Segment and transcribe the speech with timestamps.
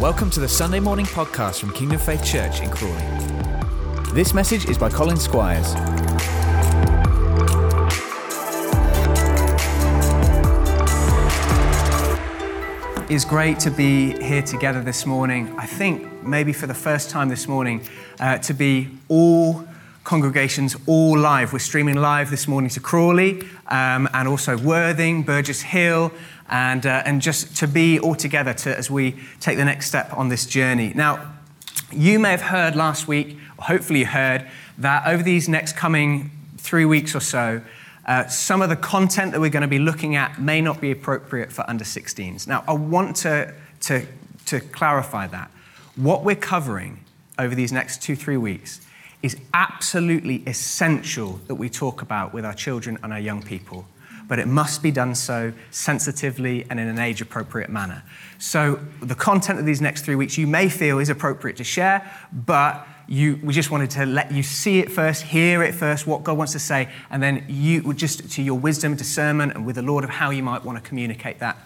[0.00, 3.04] Welcome to the Sunday morning podcast from Kingdom Faith Church in Crawley.
[4.14, 5.74] This message is by Colin Squires.
[13.10, 15.54] It's great to be here together this morning.
[15.58, 17.86] I think maybe for the first time this morning,
[18.20, 19.68] uh, to be all
[20.04, 21.52] congregations all live.
[21.52, 26.10] We're streaming live this morning to Crawley um, and also Worthing, Burgess Hill,
[26.50, 30.12] and, uh, and just to be all together to, as we take the next step
[30.16, 30.92] on this journey.
[30.94, 31.32] Now,
[31.92, 36.30] you may have heard last week, or hopefully you heard, that over these next coming
[36.58, 37.62] three weeks or so,
[38.06, 40.90] uh, some of the content that we're going to be looking at may not be
[40.90, 42.48] appropriate for under 16s.
[42.48, 44.04] Now, I want to, to,
[44.46, 45.50] to clarify that.
[45.94, 47.04] What we're covering
[47.38, 48.80] over these next two, three weeks
[49.22, 53.86] is absolutely essential that we talk about with our children and our young people
[54.30, 58.04] but it must be done so sensitively and in an age appropriate manner.
[58.38, 62.08] So, the content of these next three weeks you may feel is appropriate to share,
[62.32, 66.22] but you, we just wanted to let you see it first, hear it first, what
[66.22, 69.82] God wants to say, and then you, just to your wisdom, discernment, and with the
[69.82, 71.58] Lord of how you might want to communicate that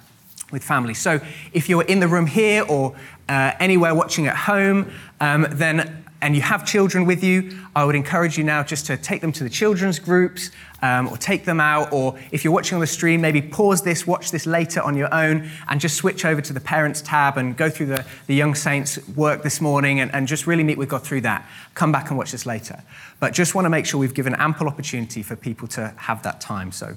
[0.50, 0.94] with family.
[0.94, 1.20] So,
[1.52, 2.96] if you're in the room here or
[3.28, 7.94] uh, anywhere watching at home, um, then and you have children with you, I would
[7.94, 10.50] encourage you now just to take them to the children's groups
[10.80, 11.92] um, or take them out.
[11.92, 15.12] Or if you're watching on the stream, maybe pause this, watch this later on your
[15.12, 18.54] own, and just switch over to the parents tab and go through the, the Young
[18.54, 21.46] Saints work this morning and, and just really meet with God through that.
[21.74, 22.82] Come back and watch this later.
[23.20, 26.40] But just want to make sure we've given ample opportunity for people to have that
[26.40, 26.72] time.
[26.72, 26.96] So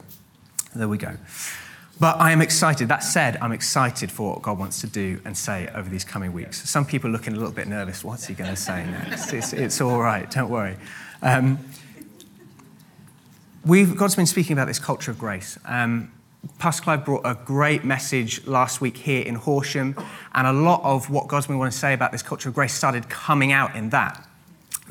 [0.74, 1.18] there we go.
[2.00, 2.90] But I am excited.
[2.90, 6.32] That said, I'm excited for what God wants to do and say over these coming
[6.32, 6.70] weeks.
[6.70, 8.04] Some people are looking a little bit nervous.
[8.04, 9.34] What's he going to say next?
[9.34, 10.78] It's, it's all right, don't worry.
[11.24, 11.58] Um,
[13.66, 15.58] God's been speaking about this culture of grace.
[15.66, 16.12] Um,
[16.60, 19.96] Pastor Clive brought a great message last week here in Horsham,
[20.34, 22.74] and a lot of what God's been wanting to say about this culture of grace
[22.74, 24.27] started coming out in that.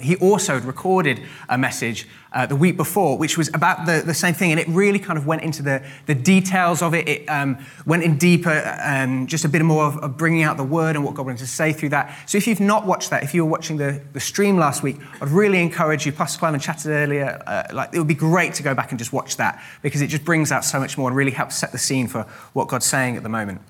[0.00, 4.12] He also had recorded a message uh, the week before, which was about the, the
[4.12, 7.08] same thing, and it really kind of went into the, the details of it.
[7.08, 10.64] It um, went in deeper, um, just a bit more of, of, bringing out the
[10.64, 12.14] word and what God wanted to say through that.
[12.26, 14.96] So if you've not watched that, if you were watching the, the stream last week,
[15.22, 16.12] I'd really encourage you.
[16.12, 19.14] Pastor Clement chatted earlier, uh, like it would be great to go back and just
[19.14, 21.78] watch that because it just brings out so much more and really helps set the
[21.78, 23.62] scene for what God's saying at the moment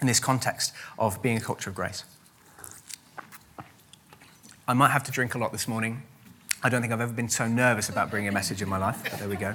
[0.00, 2.04] in this context of being a culture of grace.
[4.66, 6.02] I might have to drink a lot this morning.
[6.62, 9.02] I don't think I've ever been so nervous about bringing a message in my life,
[9.02, 9.54] but there we go.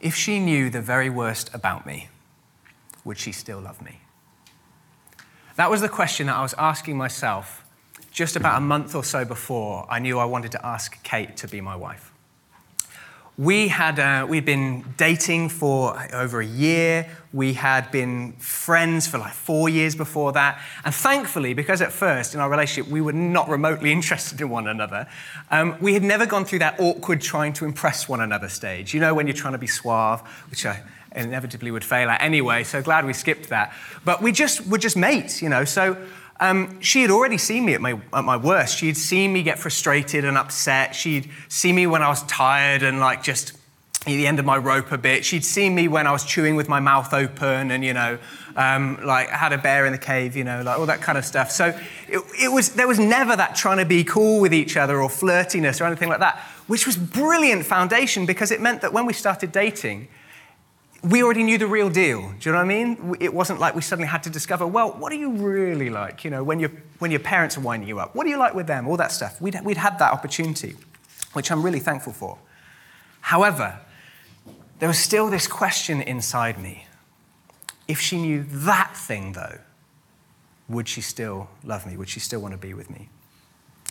[0.00, 2.08] If she knew the very worst about me,
[3.04, 4.00] would she still love me?
[5.56, 7.64] That was the question that I was asking myself
[8.10, 11.48] just about a month or so before I knew I wanted to ask Kate to
[11.48, 12.12] be my wife.
[13.38, 17.08] We had uh, we'd been dating for over a year.
[17.32, 20.60] We had been friends for like four years before that.
[20.84, 24.66] And thankfully, because at first in our relationship we were not remotely interested in one
[24.66, 25.06] another,
[25.52, 28.92] um, we had never gone through that awkward trying to impress one another stage.
[28.92, 30.20] You know, when you're trying to be suave,
[30.50, 30.82] which I
[31.14, 32.64] inevitably would fail at anyway.
[32.64, 33.72] So glad we skipped that.
[34.04, 35.64] But we just were just mates, you know.
[35.64, 35.96] So
[36.40, 38.78] um, she had already seen me at my, at my worst.
[38.78, 40.94] She'd seen me get frustrated and upset.
[40.94, 43.54] She'd seen me when I was tired and like just
[44.02, 45.24] at the end of my rope a bit.
[45.24, 48.18] She'd seen me when I was chewing with my mouth open and, you know,
[48.54, 51.24] um, like had a bear in the cave, you know, like all that kind of
[51.24, 51.50] stuff.
[51.50, 51.76] So
[52.08, 55.08] it, it was, there was never that trying to be cool with each other or
[55.08, 56.38] flirtiness or anything like that,
[56.68, 60.06] which was brilliant foundation because it meant that when we started dating,
[61.02, 62.20] we already knew the real deal.
[62.40, 63.16] Do you know what I mean?
[63.20, 66.24] It wasn't like we suddenly had to discover, well, what are you really like?
[66.24, 68.54] You know, when, you when your parents are winding you up, what do you like
[68.54, 68.88] with them?
[68.88, 69.40] All that stuff.
[69.40, 70.76] We'd, we'd had that opportunity,
[71.34, 72.38] which I'm really thankful for.
[73.20, 73.78] However,
[74.80, 76.86] there was still this question inside me.
[77.86, 79.58] If she knew that thing, though,
[80.68, 81.96] would she still love me?
[81.96, 83.08] Would she still want to be with me?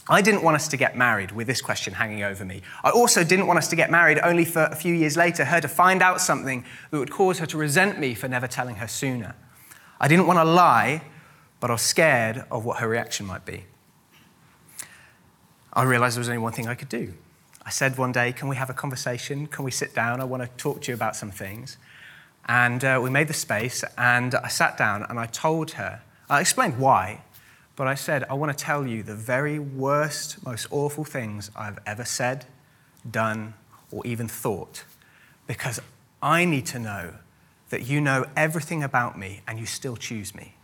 [0.10, 2.62] I didn't want us to get married with this question hanging over me.
[2.84, 5.60] I also didn't want us to get married only for a few years later, her
[5.60, 8.88] to find out something that would cause her to resent me for never telling her
[8.88, 9.36] sooner.
[10.00, 11.02] I didn't want to lie,
[11.60, 13.66] but I was scared of what her reaction might be.
[15.74, 17.14] I realized there was only one thing I could do.
[17.66, 19.46] I said one day, Can we have a conversation?
[19.48, 20.22] Can we sit down?
[20.22, 21.78] I want to talk to you about some things.
[22.48, 26.40] And uh, we made the space, and I sat down and I told her, I
[26.40, 27.24] explained why,
[27.78, 31.78] but I said, I want to tell you the very worst, most awful things I've
[31.86, 32.46] ever said,
[33.10, 33.54] done,
[33.92, 34.84] or even thought,
[35.46, 35.80] because
[36.22, 37.14] I need to know
[37.70, 40.56] that you know everything about me and you still choose me.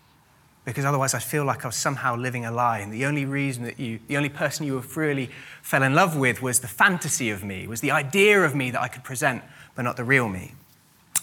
[0.66, 2.80] Because otherwise, I feel like I was somehow living a lie.
[2.80, 5.30] And the only reason that you, the only person you really
[5.62, 8.82] fell in love with was the fantasy of me, was the idea of me that
[8.82, 9.44] I could present,
[9.76, 10.54] but not the real me.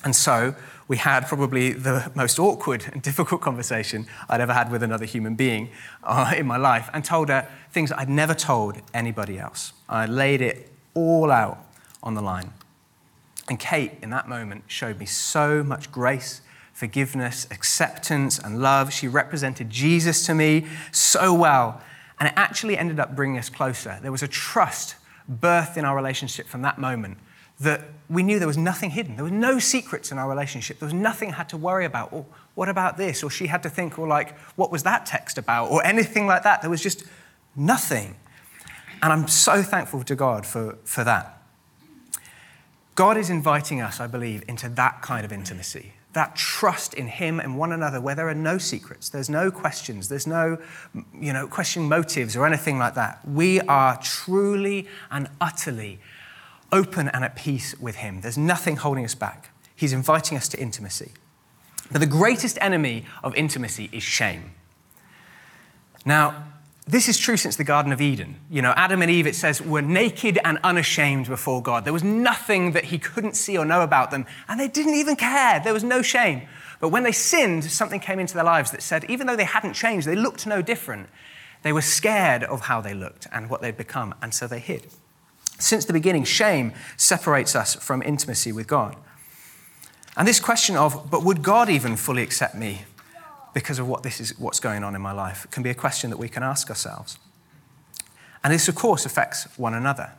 [0.05, 0.55] And so
[0.91, 5.37] we had probably the most awkward and difficult conversation I'd ever had with another human
[5.37, 5.71] being
[6.03, 9.73] uh, in my life and told her things I'd never told anybody else.
[9.89, 11.65] I laid it all out
[12.03, 12.53] on the line.
[13.49, 16.41] And Kate, in that moment, showed me so much grace,
[16.73, 18.93] forgiveness, acceptance, and love.
[18.93, 21.81] She represented Jesus to me so well.
[22.19, 24.01] And it actually ended up bringing us closer.
[24.03, 24.97] There was a trust
[25.31, 27.19] birthed in our relationship from that moment
[27.61, 29.17] that we knew there was nothing hidden.
[29.17, 30.79] There were no secrets in our relationship.
[30.79, 32.13] There was nothing I had to worry about.
[32.13, 33.23] Or what about this?
[33.23, 35.71] Or she had to think, or like, what was that text about?
[35.71, 36.63] Or anything like that.
[36.63, 37.05] There was just
[37.55, 38.17] nothing.
[39.03, 41.43] And I'm so thankful to God for, for that.
[42.95, 47.41] God is inviting us, I believe, into that kind of intimacy, that trust in Him
[47.41, 50.59] and one another where there are no secrets, there's no questions, there's no,
[51.19, 53.27] you know, questioning motives or anything like that.
[53.27, 56.01] We are truly and utterly
[56.73, 58.21] open and at peace with Him.
[58.21, 59.51] There's nothing holding us back.
[59.75, 61.13] He's inviting us to intimacy.
[61.91, 64.53] But the greatest enemy of intimacy is shame.
[66.05, 66.45] Now,
[66.87, 68.37] this is true since the Garden of Eden.
[68.51, 71.85] You know, Adam and Eve, it says, were naked and unashamed before God.
[71.85, 75.17] There was nothing that he couldn't see or know about them, and they didn't even
[75.17, 75.61] care.
[75.61, 76.43] There was no shame.
[76.81, 79.75] But when they sinned, something came into their lives that said, even though they hadn't
[79.75, 81.09] changed, they looked no different.
[81.63, 84.87] They were scared of how they looked and what they'd become, and so they hid.
[85.61, 88.97] Since the beginning, shame separates us from intimacy with God.
[90.17, 92.85] And this question of, but would God even fully accept me?
[93.53, 95.47] because of what this is what's going on in my life?
[95.51, 97.19] can be a question that we can ask ourselves.
[98.43, 100.13] And this of course affects one another.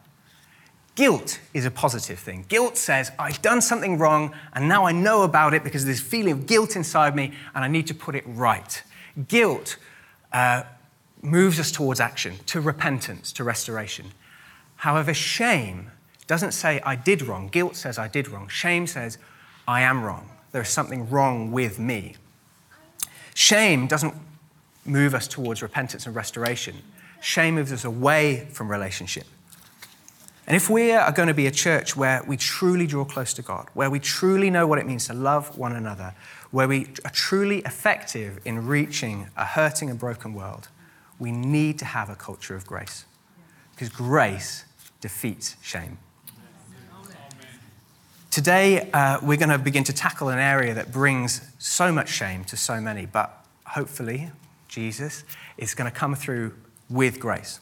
[0.96, 2.46] Guilt is a positive thing.
[2.48, 6.08] Guilt says i've done something wrong and now i know about it because there's this
[6.08, 8.84] feeling of guilt inside me and i need to put it right.
[9.28, 9.78] Guilt
[10.32, 10.64] uh,
[11.22, 14.12] moves us towards action to repentance to restoration
[14.82, 15.90] however shame
[16.28, 19.18] doesn't say i did wrong guilt says i did wrong shame says
[19.68, 22.16] i am wrong there is something wrong with me
[23.34, 24.14] Shame doesn't
[24.86, 26.76] move us towards repentance and restoration.
[27.22, 29.26] Shame moves us away from relationship.
[30.48, 33.42] And if we are going to be a church where we truly draw close to
[33.42, 36.14] God, where we truly know what it means to love one another,
[36.50, 40.68] where we are truly effective in reaching a hurting and broken world,
[41.20, 43.06] we need to have a culture of grace.
[43.72, 44.66] Because grace
[45.02, 45.98] defeats shame.
[48.30, 52.46] Today, uh, we're going to begin to tackle an area that brings so much shame
[52.46, 54.32] to so many, but hopefully,
[54.70, 55.26] Jesus
[55.58, 56.54] is going to come through
[56.90, 57.60] with grace.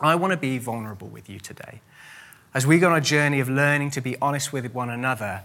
[0.00, 1.80] I want to be vulnerable with you today.
[2.52, 5.42] As we go on a journey of learning to be honest with one another,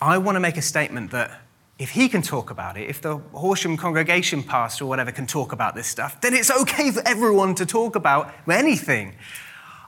[0.00, 1.40] I want to make a statement that
[1.78, 5.52] if he can talk about it, if the Horsham congregation pastor or whatever can talk
[5.52, 9.14] about this stuff, then it's okay for everyone to talk about anything.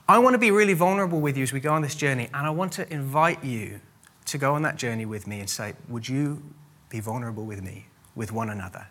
[0.09, 2.47] I want to be really vulnerable with you as we go on this journey, and
[2.47, 3.81] I want to invite you
[4.25, 6.41] to go on that journey with me and say, Would you
[6.89, 8.87] be vulnerable with me, with one another?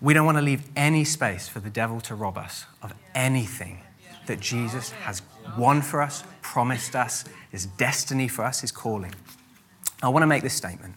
[0.00, 3.82] We don't want to leave any space for the devil to rob us of anything
[4.26, 5.22] that Jesus has
[5.56, 9.14] won for us, promised us, his destiny for us, his calling.
[10.02, 10.96] I want to make this statement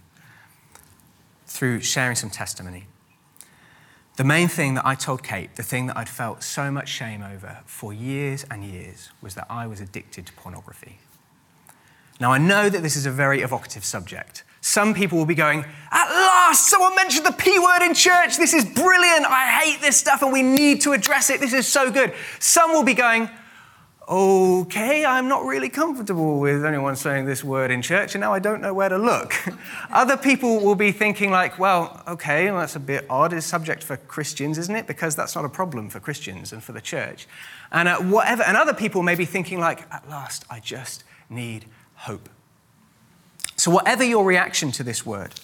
[1.45, 2.85] through sharing some testimony.
[4.19, 7.23] The main thing that I told Kate, the thing that I'd felt so much shame
[7.23, 10.99] over for years and years, was that I was addicted to pornography.
[12.19, 14.43] Now, I know that this is a very evocative subject.
[14.59, 18.35] Some people will be going, At last, someone mentioned the P word in church.
[18.35, 19.25] This is brilliant.
[19.25, 21.39] I hate this stuff and we need to address it.
[21.39, 22.13] This is so good.
[22.39, 23.29] Some will be going,
[24.09, 28.39] Okay, I'm not really comfortable with anyone saying this word in church, and now I
[28.39, 29.35] don't know where to look.
[29.91, 33.33] Other people will be thinking, like, well, okay, well, that's a bit odd.
[33.33, 34.87] It's subject for Christians, isn't it?
[34.87, 37.27] Because that's not a problem for Christians and for the church.
[37.71, 38.41] And uh, whatever.
[38.41, 42.29] And other people may be thinking, like, at last, I just need hope.
[43.57, 45.35] So, whatever your reaction to this word,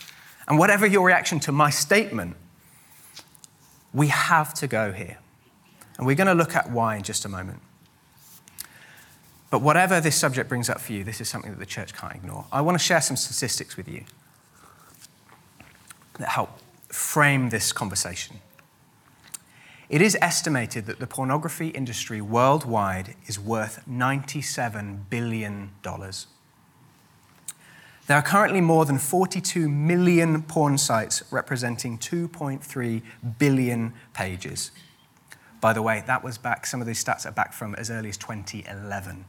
[0.48, 2.36] and whatever your reaction to my statement,
[3.94, 5.20] we have to go here.
[6.00, 7.62] And we're going to look at why in just a moment.
[9.56, 12.14] But whatever this subject brings up for you, this is something that the church can't
[12.14, 12.44] ignore.
[12.52, 14.04] I want to share some statistics with you
[16.20, 16.60] that help
[16.90, 18.42] frame this conversation.
[19.88, 25.72] It is estimated that the pornography industry worldwide is worth $97 billion.
[25.82, 26.04] There
[28.10, 33.02] are currently more than 42 million porn sites representing 2.3
[33.40, 34.72] billion pages.
[35.62, 38.10] By the way, that was back, some of these stats are back from as early
[38.10, 39.24] as 2011.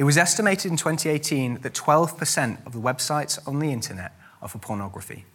[0.00, 4.56] It was estimated in 2018 that 12% of the websites on the internet are for
[4.56, 5.26] pornography.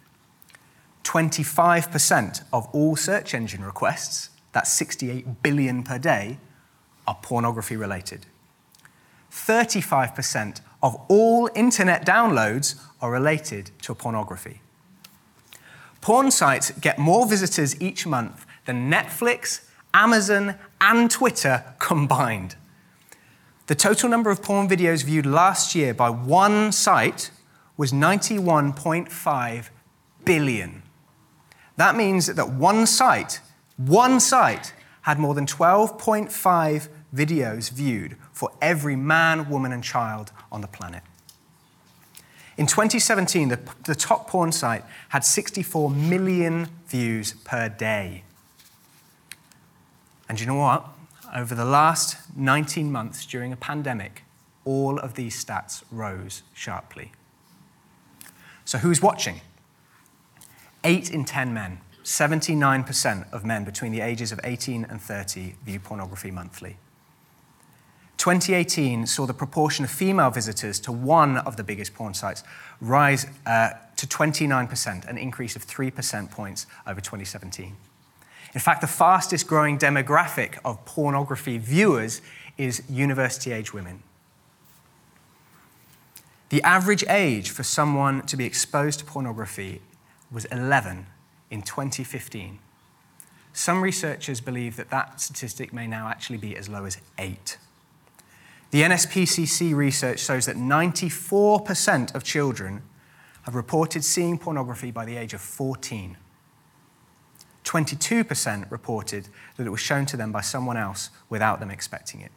[1.04, 6.38] 25% of all search engine requests, that's 68 billion per day,
[7.06, 8.26] are pornography related.
[9.30, 14.62] 35% of all internet downloads are related to pornography.
[16.00, 19.60] Porn sites get more visitors each month than Netflix,
[19.94, 22.56] Amazon, and Twitter combined.
[23.66, 27.30] The total number of porn videos viewed last year by one site
[27.76, 29.68] was 91.5
[30.24, 30.82] billion.
[31.76, 33.40] That means that one site,
[33.76, 40.60] one site, had more than 12.5 videos viewed for every man, woman, and child on
[40.60, 41.02] the planet.
[42.56, 48.22] In 2017, the, the top porn site had 64 million views per day.
[50.28, 50.88] And you know what?
[51.34, 54.22] Over the last 19 months during a pandemic,
[54.64, 57.12] all of these stats rose sharply.
[58.64, 59.40] So, who's watching?
[60.84, 65.80] Eight in 10 men, 79% of men between the ages of 18 and 30 view
[65.80, 66.76] pornography monthly.
[68.18, 72.42] 2018 saw the proportion of female visitors to one of the biggest porn sites
[72.80, 77.76] rise uh, to 29%, an increase of 3% points over 2017.
[78.54, 82.22] In fact, the fastest growing demographic of pornography viewers
[82.56, 84.02] is university age women.
[86.48, 89.82] The average age for someone to be exposed to pornography
[90.30, 91.06] was 11
[91.50, 92.58] in 2015.
[93.52, 97.58] Some researchers believe that that statistic may now actually be as low as 8.
[98.70, 102.82] The NSPCC research shows that 94% of children
[103.42, 106.16] have reported seeing pornography by the age of 14.
[107.66, 112.30] 22% reported that it was shown to them by someone else without them expecting it.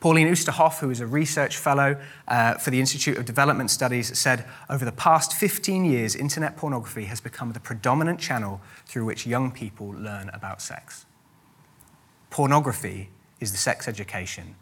[0.00, 1.96] Pauline Oosterhoff, who is a research fellow
[2.28, 7.06] uh, for the Institute of Development Studies, said over the past 15 years, internet pornography
[7.06, 11.06] has become the predominant channel through which young people learn about sex.
[12.28, 13.08] Pornography
[13.40, 14.56] is the sex education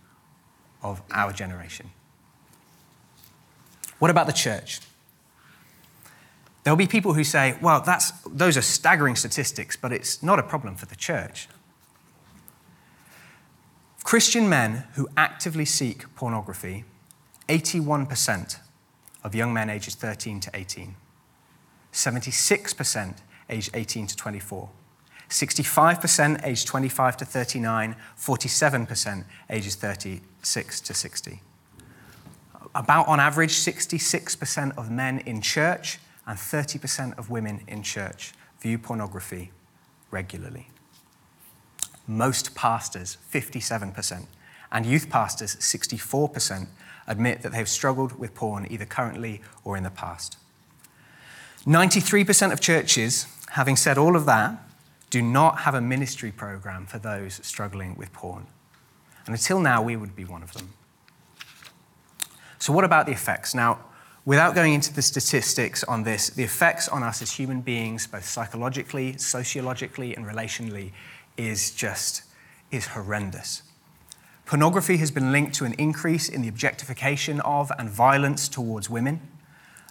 [0.82, 1.90] of our generation.
[3.98, 4.80] What about the church?
[6.64, 10.42] There'll be people who say, well, that's, those are staggering statistics, but it's not a
[10.42, 11.46] problem for the church.
[14.02, 16.84] Christian men who actively seek pornography,
[17.48, 18.58] 81%
[19.22, 20.96] of young men ages 13 to 18,
[21.92, 23.16] 76%
[23.50, 24.70] aged 18 to 24,
[25.28, 31.40] 65% aged 25 to 39, 47% ages 36 to 60.
[32.74, 38.78] About on average, 66% of men in church and 30% of women in church view
[38.78, 39.52] pornography
[40.10, 40.68] regularly.
[42.06, 44.26] Most pastors, 57%,
[44.72, 46.66] and youth pastors, 64%,
[47.06, 50.38] admit that they've struggled with porn either currently or in the past.
[51.66, 54.58] 93% of churches, having said all of that,
[55.10, 58.46] do not have a ministry program for those struggling with porn.
[59.26, 60.74] And until now, we would be one of them.
[62.58, 63.54] So, what about the effects?
[63.54, 63.78] Now,
[64.24, 68.24] without going into the statistics on this, the effects on us as human beings, both
[68.24, 70.92] psychologically, sociologically, and relationally,
[71.36, 72.22] is just
[72.70, 73.62] is horrendous.
[74.46, 79.20] Pornography has been linked to an increase in the objectification of and violence towards women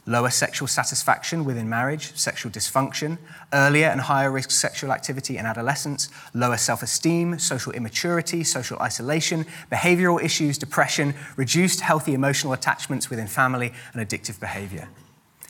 [0.06, 3.18] lower sexual satisfaction within marriage, sexual dysfunction,
[3.54, 9.46] earlier and higher risk sexual activity in adolescence, lower self esteem, social immaturity, social isolation,
[9.72, 14.90] behavioral issues, depression, reduced healthy emotional attachments within family, and addictive behavior.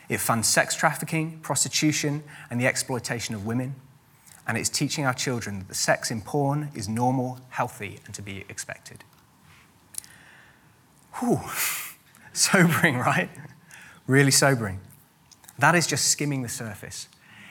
[0.09, 3.75] It funds sex trafficking, prostitution, and the exploitation of women.
[4.45, 8.21] And it's teaching our children that the sex in porn is normal, healthy, and to
[8.21, 9.03] be expected.
[11.19, 11.39] Whew.
[12.33, 13.29] Sobering, right?
[14.07, 14.79] Really sobering.
[15.59, 17.07] That is just skimming the surface.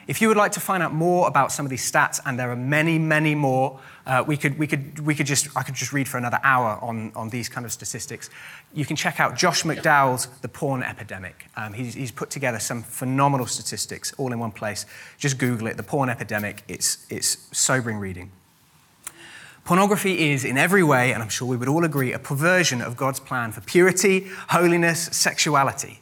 [0.09, 2.51] If you would like to find out more about some of these stats, and there
[2.51, 5.93] are many, many more, uh, we, could, we, could, we could just, I could just
[5.93, 8.29] read for another hour on, on these kind of statistics.
[8.75, 11.47] You can check out Josh McDowell's The Porn Epidemic.
[11.57, 14.87] Um, he's, he's put together some phenomenal statistics all in one place.
[15.19, 16.65] Just Google it, The Porn Epidemic.
[16.67, 18.33] It's, it's sobering reading.
[19.65, 22.97] Pornography is, in every way, and I'm sure we would all agree, a perversion of
[22.97, 26.02] God's plan for purity, holiness, sexuality.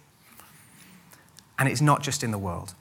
[1.60, 2.74] And it's not just in the world.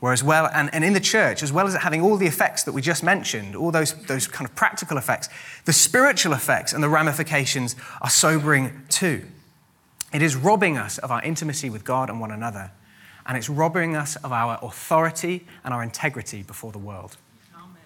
[0.00, 2.64] Whereas, well, and, and in the church, as well as it having all the effects
[2.64, 5.28] that we just mentioned, all those, those kind of practical effects,
[5.64, 9.24] the spiritual effects and the ramifications are sobering too.
[10.12, 12.72] It is robbing us of our intimacy with God and one another,
[13.26, 17.16] and it's robbing us of our authority and our integrity before the world.
[17.54, 17.76] Amen.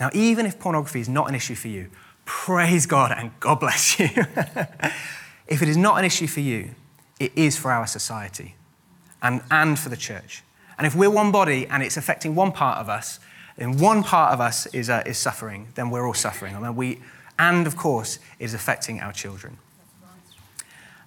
[0.00, 1.90] Now, even if pornography is not an issue for you,
[2.24, 4.08] praise God and God bless you.
[5.46, 6.74] if it is not an issue for you,
[7.18, 8.56] it is for our society
[9.22, 10.42] and, and for the church.
[10.78, 13.20] And if we're one body and it's affecting one part of us,
[13.56, 16.60] and one part of us is, uh, is suffering, then we're all suffering.
[16.60, 17.00] Mean, we,
[17.38, 19.58] And of course, it is affecting our children.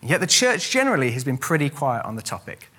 [0.01, 2.69] Yet the church generally has been pretty quiet on the topic.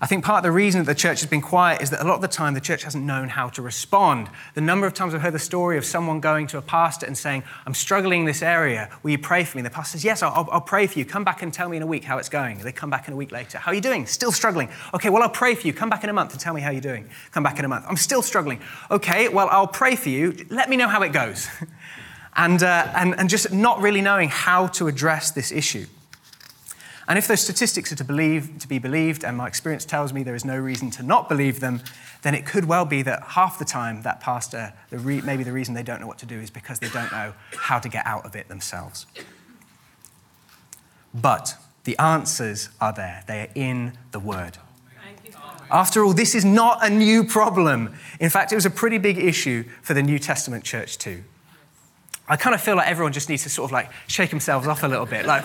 [0.00, 2.06] I think part of the reason that the church has been quiet is that a
[2.06, 4.28] lot of the time the church hasn't known how to respond.
[4.54, 7.16] The number of times I've heard the story of someone going to a pastor and
[7.16, 9.60] saying, I'm struggling in this area, will you pray for me?
[9.60, 11.04] And the pastor says, Yes, I'll, I'll, pray for you.
[11.04, 12.58] Come back and tell me in a week how it's going.
[12.58, 13.56] They come back in a week later.
[13.56, 14.04] How are you doing?
[14.06, 14.68] Still struggling.
[14.92, 15.72] Okay, well, I'll pray for you.
[15.72, 17.08] Come back in a month and tell me how you're doing.
[17.30, 17.86] Come back in a month.
[17.88, 18.60] I'm still struggling.
[18.90, 20.46] Okay, well, I'll pray for you.
[20.50, 21.48] Let me know how it goes.
[22.36, 25.86] and, uh, and, and just not really knowing how to address this issue.
[27.08, 30.24] And if those statistics are to, believe, to be believed, and my experience tells me
[30.24, 31.80] there is no reason to not believe them,
[32.22, 35.52] then it could well be that half the time that pastor, the re- maybe the
[35.52, 38.04] reason they don't know what to do is because they don't know how to get
[38.06, 39.06] out of it themselves.
[41.14, 44.58] But the answers are there, they are in the Word.
[45.70, 47.94] After all, this is not a new problem.
[48.20, 51.24] In fact, it was a pretty big issue for the New Testament church, too.
[52.28, 54.82] I kind of feel like everyone just needs to sort of like shake themselves off
[54.82, 55.26] a little bit.
[55.26, 55.44] Like,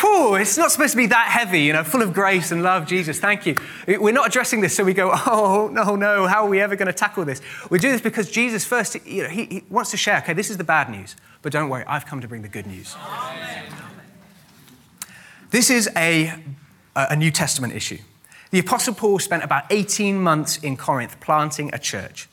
[0.00, 2.86] whew, it's not supposed to be that heavy, you know, full of grace and love,
[2.86, 3.56] Jesus, thank you.
[3.86, 6.86] We're not addressing this so we go, oh, no, no, how are we ever going
[6.86, 7.42] to tackle this?
[7.68, 10.48] We do this because Jesus first, you know, he, he wants to share, okay, this
[10.48, 12.96] is the bad news, but don't worry, I've come to bring the good news.
[12.98, 13.64] Amen.
[15.50, 16.32] This is a,
[16.96, 17.98] a New Testament issue.
[18.50, 22.28] The Apostle Paul spent about 18 months in Corinth planting a church.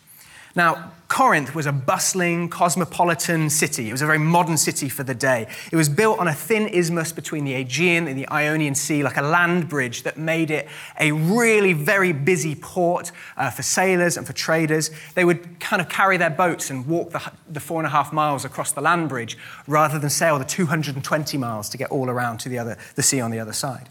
[0.55, 3.89] Now, Corinth was a bustling, cosmopolitan city.
[3.89, 5.45] It was a very modern city for the day.
[5.69, 9.17] It was built on a thin isthmus between the Aegean and the Ionian Sea, like
[9.17, 14.25] a land bridge that made it a really very busy port uh, for sailors and
[14.25, 14.89] for traders.
[15.13, 18.13] They would kind of carry their boats and walk the, the four and a half
[18.13, 19.37] miles across the land bridge
[19.67, 23.19] rather than sail the 220 miles to get all around to the, other, the sea
[23.19, 23.89] on the other side.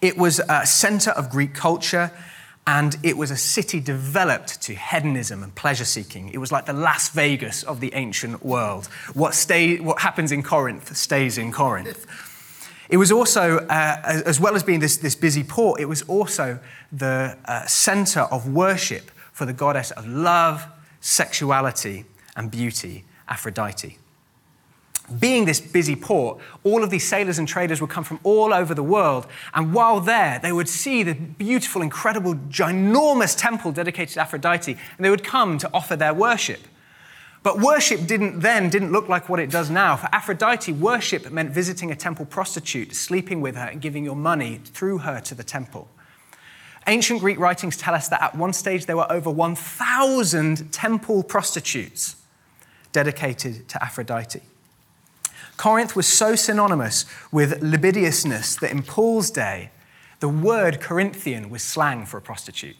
[0.00, 2.10] It was a center of Greek culture
[2.66, 6.28] and it was a city developed to hedonism and pleasure seeking.
[6.28, 8.86] It was like the Las Vegas of the ancient world.
[9.14, 12.06] What, stay, what happens in Corinth stays in Corinth.
[12.88, 16.58] It was also, uh, as well as being this, this busy port, it was also
[16.92, 20.66] the uh, center of worship for the goddess of love,
[21.00, 22.04] sexuality,
[22.36, 23.98] and beauty, Aphrodite
[25.18, 28.74] being this busy port, all of these sailors and traders would come from all over
[28.74, 29.26] the world.
[29.54, 35.04] And while there, they would see the beautiful, incredible, ginormous temple dedicated to Aphrodite, and
[35.04, 36.60] they would come to offer their worship.
[37.42, 39.96] But worship didn't then didn't look like what it does now.
[39.96, 44.60] For Aphrodite, worship meant visiting a temple prostitute, sleeping with her, and giving your money
[44.64, 45.88] through her to the temple.
[46.86, 52.16] Ancient Greek writings tell us that at one stage there were over 1,000 temple prostitutes
[52.92, 54.40] dedicated to Aphrodite.
[55.60, 59.70] Corinth was so synonymous with libidinousness that in Paul's day,
[60.20, 62.76] the word Corinthian was slang for a prostitute.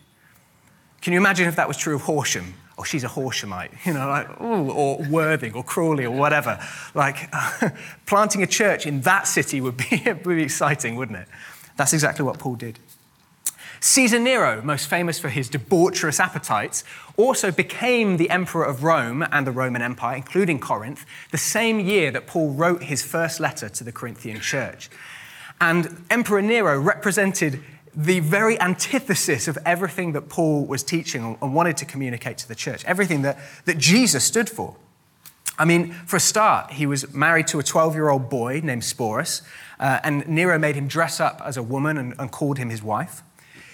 [1.03, 2.55] Can you imagine if that was true of Horsham?
[2.79, 6.59] Oh, she's a Horshamite, you know, like, ooh, or Worthing or Crawley or whatever.
[6.95, 7.31] Like,
[8.07, 11.29] planting a church in that city would be, would be exciting, wouldn't it?
[11.77, 12.79] That's exactly what Paul did.
[13.81, 16.85] Caesar Nero, most famous for his debaucherous appetites,
[17.20, 22.11] also became the emperor of Rome and the Roman Empire, including Corinth, the same year
[22.11, 24.90] that Paul wrote his first letter to the Corinthian church.
[25.61, 27.62] And Emperor Nero represented
[27.94, 32.54] the very antithesis of everything that Paul was teaching and wanted to communicate to the
[32.54, 34.76] church, everything that, that Jesus stood for.
[35.59, 38.83] I mean, for a start, he was married to a 12 year old boy named
[38.83, 39.42] Sporus,
[39.78, 42.83] uh, and Nero made him dress up as a woman and, and called him his
[42.83, 43.22] wife.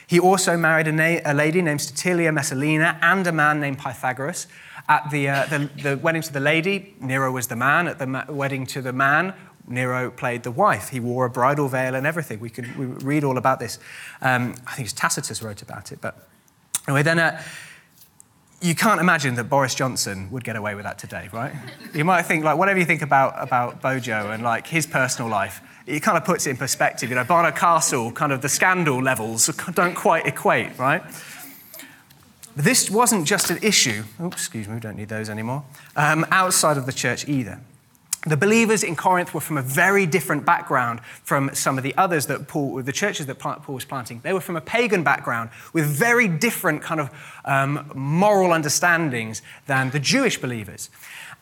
[0.07, 4.47] He also married a, na- a lady named Statilia Messalina and a man named Pythagoras.
[4.88, 7.88] At the, uh, the, the, wedding to the lady, Nero was the man.
[7.88, 9.35] At the ma- wedding to the man,
[9.66, 10.90] Nero played the wife.
[10.90, 12.38] He wore a bridal veil and everything.
[12.38, 13.81] We can we read all about this.
[14.23, 16.01] Um, I think Tacitus wrote about it.
[16.01, 16.29] But
[16.87, 17.42] anyway, then uh,
[18.61, 21.53] you can't imagine that Boris Johnson would get away with that today, right?
[21.92, 25.61] you might think, like, whatever you think about, about Bojo and like his personal life,
[25.87, 27.11] it kind of puts it in perspective.
[27.11, 31.03] You know, Barnard Castle, kind of the scandal levels don't quite equate, right?
[32.57, 36.79] This wasn't just an issue, oops, excuse me, we don't need those anymore, um, outside
[36.79, 37.61] of the church either.
[38.27, 42.27] The believers in Corinth were from a very different background from some of the others
[42.27, 44.20] that Paul, the churches that Paul was planting.
[44.25, 47.11] They were from a pagan background with very different kind of
[47.44, 50.90] um, moral understandings than the Jewish believers.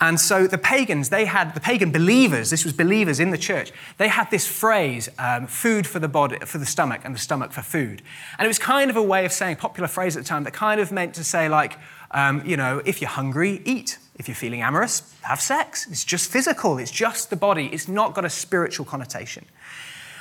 [0.01, 3.73] And so the pagans, they had, the pagan believers, this was believers in the church,
[3.97, 7.53] they had this phrase, um, food for the body, for the stomach, and the stomach
[7.53, 8.03] for food.
[8.39, 10.53] And it was kind of a way of saying, popular phrase at the time, that
[10.53, 11.79] kind of meant to say, like,
[12.11, 13.99] um, you know, if you're hungry, eat.
[14.17, 15.89] If you're feeling amorous, have sex.
[15.89, 19.45] It's just physical, it's just the body, it's not got a spiritual connotation.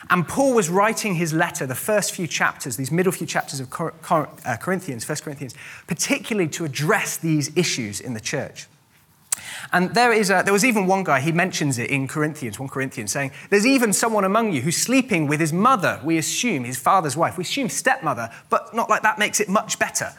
[0.09, 3.67] And Paul was writing his letter, the first few chapters, these middle few chapters of
[3.71, 5.53] uh, Corinthians, 1 Corinthians,
[5.87, 8.67] particularly to address these issues in the church.
[9.71, 12.69] And there, is a, there was even one guy, he mentions it in Corinthians, 1
[12.69, 16.77] Corinthians, saying, There's even someone among you who's sleeping with his mother, we assume, his
[16.77, 17.37] father's wife.
[17.37, 20.13] We assume stepmother, but not like that makes it much better.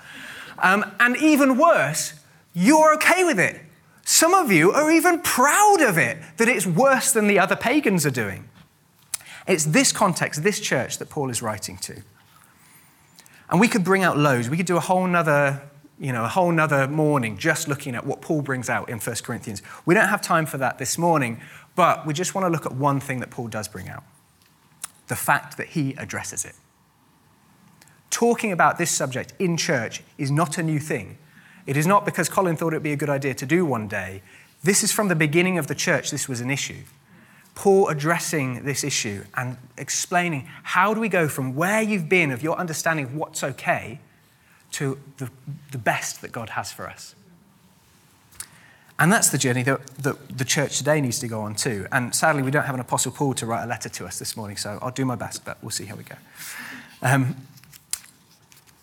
[0.59, 2.15] Um, and even worse,
[2.53, 3.61] you're okay with it.
[4.05, 8.05] Some of you are even proud of it, that it's worse than the other pagans
[8.05, 8.49] are doing.
[9.47, 12.03] It's this context, this church that Paul is writing to.
[13.51, 14.49] And we could bring out loads.
[14.49, 15.63] We could do a whole nother,
[15.99, 19.17] you know, a whole nother morning just looking at what Paul brings out in 1
[19.23, 19.63] Corinthians.
[19.87, 21.41] We don't have time for that this morning,
[21.77, 24.05] but we just want to look at one thing that Paul does bring out
[25.07, 26.55] the fact that he addresses it.
[28.11, 31.19] Talking about this subject in church is not a new thing.
[31.67, 33.89] It is not because Colin thought it would be a good idea to do one
[33.89, 34.23] day.
[34.63, 36.83] This is from the beginning of the church, this was an issue.
[37.55, 42.43] Paul addressing this issue and explaining how do we go from where you've been of
[42.43, 44.01] your understanding of what's okay
[44.75, 45.31] to the,
[45.71, 47.15] the best that God has for us.
[48.99, 51.87] And that's the journey that, that the church today needs to go on too.
[51.91, 54.37] And sadly, we don't have an Apostle Paul to write a letter to us this
[54.37, 56.17] morning, so I'll do my best, but we'll see how we go.
[57.03, 57.37] Um,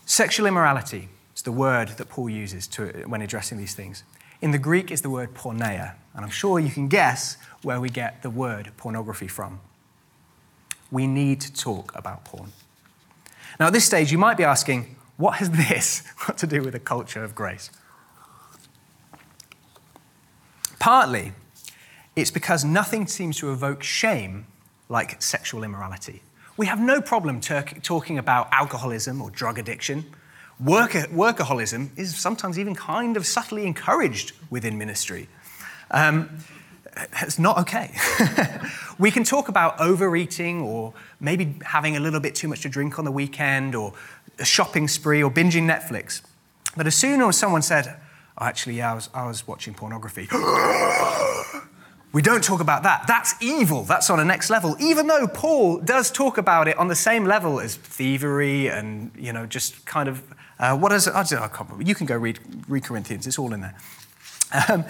[0.06, 4.04] sexual immorality is the word that Paul uses to, when addressing these things.
[4.42, 7.90] In the Greek is the word porneia, and I'm sure you can guess where we
[7.90, 9.60] get the word pornography from.
[10.90, 12.52] We need to talk about porn.
[13.60, 16.76] Now, at this stage, you might be asking, what has this got to do with
[16.76, 17.70] a culture of grace?
[20.80, 21.34] Partly,
[22.16, 24.48] it's because nothing seems to evoke shame
[24.90, 26.22] like sexual immorality.
[26.58, 30.06] We have no problem talking about alcoholism or drug addiction.
[30.62, 35.28] workaholism is sometimes even kind of subtly encouraged within ministry.
[35.92, 36.30] Um,
[37.22, 37.96] it's not okay.
[39.00, 43.00] we can talk about overeating or maybe having a little bit too much to drink
[43.00, 43.94] on the weekend or
[44.42, 46.22] a shopping spree or binging Netflix.
[46.76, 47.98] But as soon as someone said,
[48.38, 50.28] oh, actually, yeah, I was, I was watching pornography,
[52.14, 53.06] we don't talk about that.
[53.08, 53.84] That's evil.
[53.84, 54.76] That's on a next level.
[54.80, 59.32] Even though Paul does talk about it on the same level as thievery and, you
[59.32, 60.24] know, just kind of,
[60.60, 61.14] uh, what is it?
[61.14, 63.76] I don't know, you can go read, read Corinthians, it's all in there.
[64.70, 64.86] Um,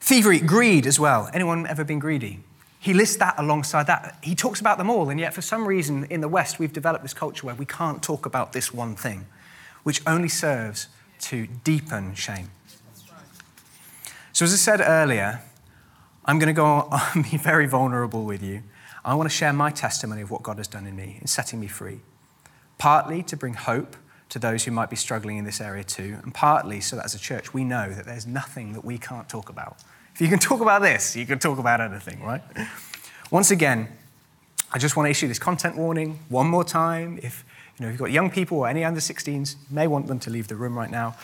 [0.00, 1.28] Thievery, greed as well.
[1.32, 2.40] Anyone ever been greedy?
[2.86, 4.16] He lists that alongside that.
[4.22, 7.02] He talks about them all, and yet for some reason in the West, we've developed
[7.02, 9.26] this culture where we can't talk about this one thing,
[9.82, 10.86] which only serves
[11.22, 12.48] to deepen shame.
[14.32, 15.40] So, as I said earlier,
[16.26, 18.62] I'm going to go and be very vulnerable with you.
[19.04, 21.58] I want to share my testimony of what God has done in me in setting
[21.58, 22.02] me free,
[22.78, 23.96] partly to bring hope
[24.28, 27.16] to those who might be struggling in this area too, and partly so that as
[27.16, 29.82] a church we know that there's nothing that we can't talk about.
[30.16, 32.40] If you can talk about this, you can talk about anything, right?
[33.30, 33.86] Once again,
[34.72, 37.20] I just want to issue this content warning one more time.
[37.22, 37.44] If
[37.78, 40.30] you know, if you've got young people or any under 16s, may want them to
[40.30, 41.16] leave the room right now.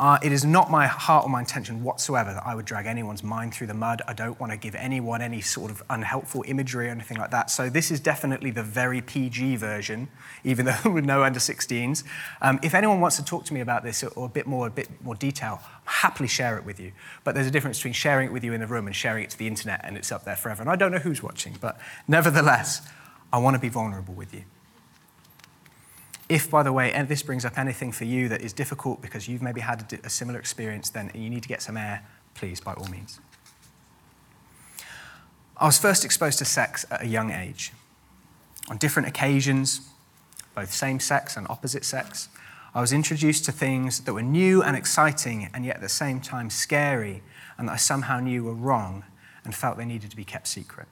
[0.00, 3.22] Uh, it is not my heart or my intention whatsoever that I would drag anyone's
[3.22, 4.00] mind through the mud.
[4.08, 7.50] I don't want to give anyone any sort of unhelpful imagery or anything like that.
[7.50, 10.08] So, this is definitely the very PG version,
[10.42, 12.02] even though with no under 16s.
[12.40, 14.70] Um, if anyone wants to talk to me about this or a bit more, a
[14.70, 16.92] bit more detail, I'll happily share it with you.
[17.22, 19.28] But there's a difference between sharing it with you in the room and sharing it
[19.30, 20.62] to the internet and it's up there forever.
[20.62, 22.88] And I don't know who's watching, but nevertheless,
[23.34, 24.44] I want to be vulnerable with you.
[26.30, 29.26] If, by the way, and this brings up anything for you that is difficult because
[29.26, 32.60] you've maybe had a, a similar experience, then you need to get some air, please,
[32.60, 33.18] by all means.
[35.56, 37.72] I was first exposed to sex at a young age.
[38.70, 39.90] On different occasions,
[40.54, 42.28] both same sex and opposite sex,
[42.76, 46.20] I was introduced to things that were new and exciting and yet at the same
[46.20, 47.24] time scary
[47.58, 49.02] and that I somehow knew were wrong
[49.44, 50.86] and felt they needed to be kept secret.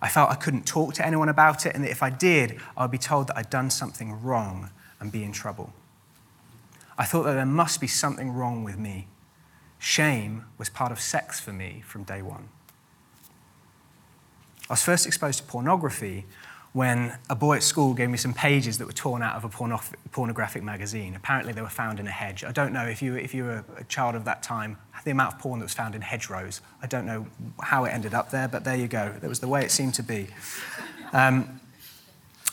[0.00, 2.82] I felt I couldn't talk to anyone about it, and that if I did, I
[2.82, 5.72] would be told that I'd done something wrong and be in trouble.
[6.96, 9.06] I thought that there must be something wrong with me.
[9.78, 12.48] Shame was part of sex for me from day one.
[14.68, 16.26] I was first exposed to pornography
[16.72, 19.48] when a boy at school gave me some pages that were torn out of a
[20.10, 21.14] pornographic magazine.
[21.14, 22.44] Apparently, they were found in a hedge.
[22.44, 25.34] I don't know if you, if you were a child of that time, the amount
[25.34, 26.60] of porn that was found in hedgerows.
[26.82, 27.26] I don't know
[27.60, 29.14] how it ended up there, but there you go.
[29.20, 30.26] That was the way it seemed to be.
[31.12, 31.60] Um,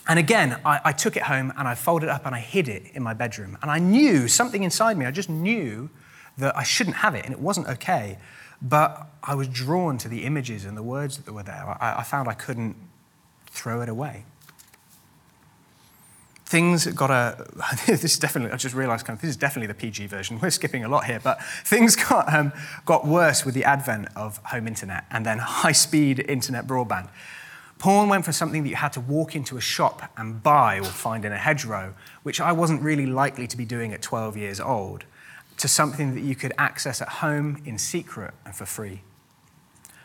[0.07, 2.69] and again, I, I took it home and I folded it up and I hid
[2.69, 3.57] it in my bedroom.
[3.61, 5.89] And I knew something inside me, I just knew
[6.37, 8.17] that I shouldn't have it and it wasn't okay.
[8.61, 11.77] But I was drawn to the images and the words that were there.
[11.81, 12.77] I, I found I couldn't
[13.55, 14.25] throw it away.
[16.45, 17.47] Things got a,
[17.87, 20.39] this is definitely, I just realized kind of, this is definitely the PG version.
[20.41, 22.53] We're skipping a lot here, but things got, um,
[22.85, 27.09] got worse with the advent of home internet and then high speed internet broadband.
[27.79, 30.85] Porn went from something that you had to walk into a shop and buy or
[30.85, 34.59] find in a hedgerow, which I wasn't really likely to be doing at 12 years
[34.59, 35.03] old,
[35.57, 39.01] to something that you could access at home in secret and for free.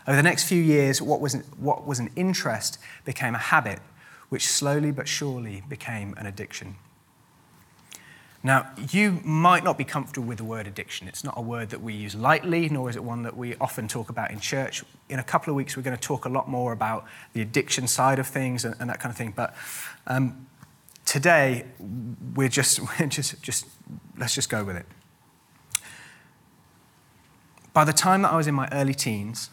[0.07, 3.81] Over the next few years, what was, what was an interest became a habit,
[4.29, 6.77] which slowly but surely became an addiction.
[8.43, 11.07] Now, you might not be comfortable with the word addiction.
[11.09, 13.87] It's not a word that we use lightly, nor is it one that we often
[13.87, 14.83] talk about in church.
[15.11, 17.87] In a couple of weeks, we're going to talk a lot more about the addiction
[17.87, 19.35] side of things and, and that kind of thing.
[19.37, 19.55] But
[20.07, 20.47] um,
[21.05, 21.67] today,
[22.35, 23.67] we're just, we're just, just,
[24.17, 24.87] let's just go with it.
[27.75, 29.51] By the time that I was in my early teens,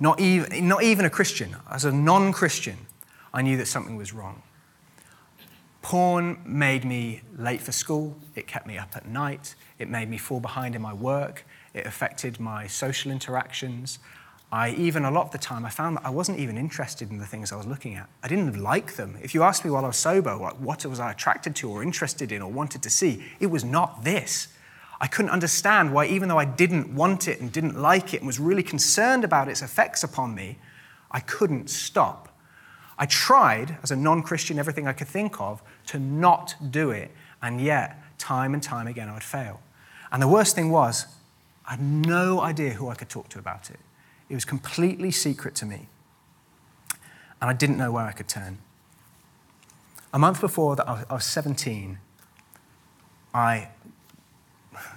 [0.00, 2.78] not even, not even a Christian, as a non Christian,
[3.32, 4.42] I knew that something was wrong.
[5.82, 10.18] Porn made me late for school, it kept me up at night, it made me
[10.18, 13.98] fall behind in my work, it affected my social interactions.
[14.50, 17.18] I even, a lot of the time, I found that I wasn't even interested in
[17.18, 18.08] the things I was looking at.
[18.22, 19.18] I didn't like them.
[19.22, 21.82] If you asked me while I was sober, like, what was I attracted to or
[21.82, 24.48] interested in or wanted to see, it was not this.
[25.00, 28.26] I couldn't understand why, even though I didn't want it and didn't like it and
[28.26, 30.58] was really concerned about its effects upon me,
[31.10, 32.28] I couldn't stop.
[32.98, 37.12] I tried, as a non Christian, everything I could think of to not do it,
[37.40, 39.60] and yet, time and time again, I would fail.
[40.10, 41.06] And the worst thing was,
[41.64, 43.78] I had no idea who I could talk to about it.
[44.28, 45.88] It was completely secret to me,
[47.40, 48.58] and I didn't know where I could turn.
[50.12, 51.98] A month before that, I was 17,
[53.32, 53.68] I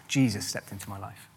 [0.07, 1.27] Jesus stepped into my life.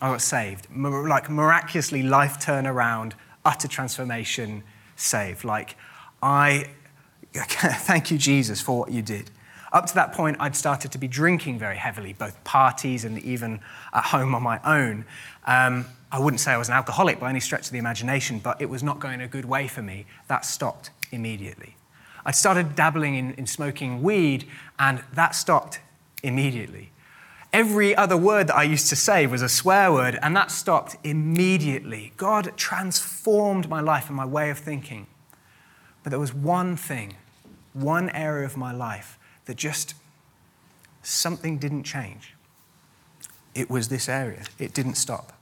[0.00, 0.68] I got saved.
[0.74, 3.12] Like miraculously, life turnaround,
[3.44, 4.62] utter transformation,
[4.96, 5.44] saved.
[5.44, 5.76] Like,
[6.22, 6.66] I
[7.34, 9.30] thank you, Jesus, for what you did.
[9.72, 13.60] Up to that point, I'd started to be drinking very heavily, both parties and even
[13.92, 15.04] at home on my own.
[15.46, 18.60] Um, I wouldn't say I was an alcoholic by any stretch of the imagination, but
[18.62, 20.06] it was not going a good way for me.
[20.28, 21.76] That stopped immediately.
[22.24, 24.46] I'd started dabbling in, in smoking weed,
[24.78, 25.80] and that stopped
[26.22, 26.90] immediately.
[27.52, 30.96] Every other word that I used to say was a swear word, and that stopped
[31.02, 32.12] immediately.
[32.16, 35.06] God transformed my life and my way of thinking.
[36.02, 37.14] But there was one thing,
[37.72, 39.94] one area of my life that just
[41.02, 42.34] something didn't change.
[43.54, 45.32] It was this area, it didn't stop.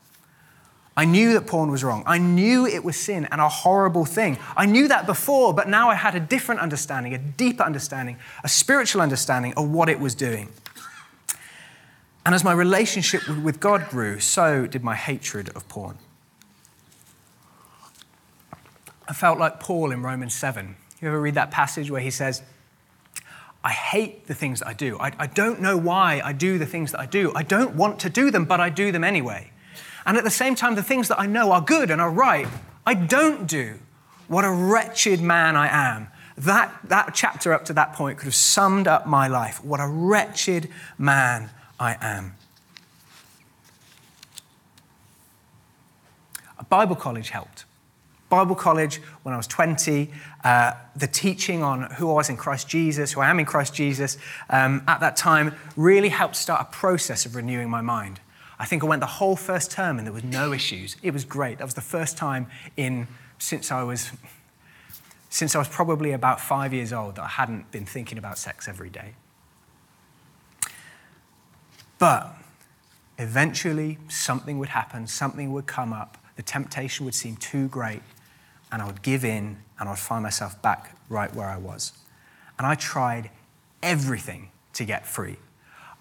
[0.97, 2.03] I knew that porn was wrong.
[2.07, 4.39] I knew it was sin and a horrible thing.
[4.57, 8.49] I knew that before, but now I had a different understanding, a deeper understanding, a
[8.49, 10.49] spiritual understanding of what it was doing.
[12.27, 15.97] And as my relationship with God grew, so did my hatred of porn.
[19.09, 20.75] I felt like Paul in Romans 7.
[21.01, 22.43] You ever read that passage where he says,
[23.63, 24.99] I hate the things that I do.
[24.99, 27.31] I, I, don't know why I do the things that I do.
[27.37, 29.53] I don't want to do them, but I do them anyway.
[30.05, 32.49] And at the same time, the things that I know are good and are right,
[32.85, 33.79] I don't do.
[34.27, 36.09] What a wretched man I am.
[36.37, 39.65] That, that chapter up to that point could have summed up my life.
[39.65, 42.35] What a wretched man I am.
[46.59, 47.65] A Bible college helped.
[48.29, 50.11] Bible college when I was 20,
[50.43, 53.73] uh, the teaching on who I was in Christ Jesus, who I am in Christ
[53.73, 54.19] Jesus,
[54.51, 58.21] um, at that time really helped start a process of renewing my mind.
[58.59, 60.97] I think I went the whole first term and there was no issues.
[61.03, 61.59] It was great.
[61.59, 63.07] That was the first time in
[63.39, 64.11] since I was
[65.29, 68.69] since I was probably about five years old that I hadn't been thinking about sex
[68.69, 69.15] every day.
[71.99, 72.35] But
[73.19, 78.03] eventually, something would happen, something would come up, the temptation would seem too great,
[78.71, 81.93] and I would give in and I'd find myself back right where I was.
[82.59, 83.31] And I tried
[83.83, 85.37] everything to get free.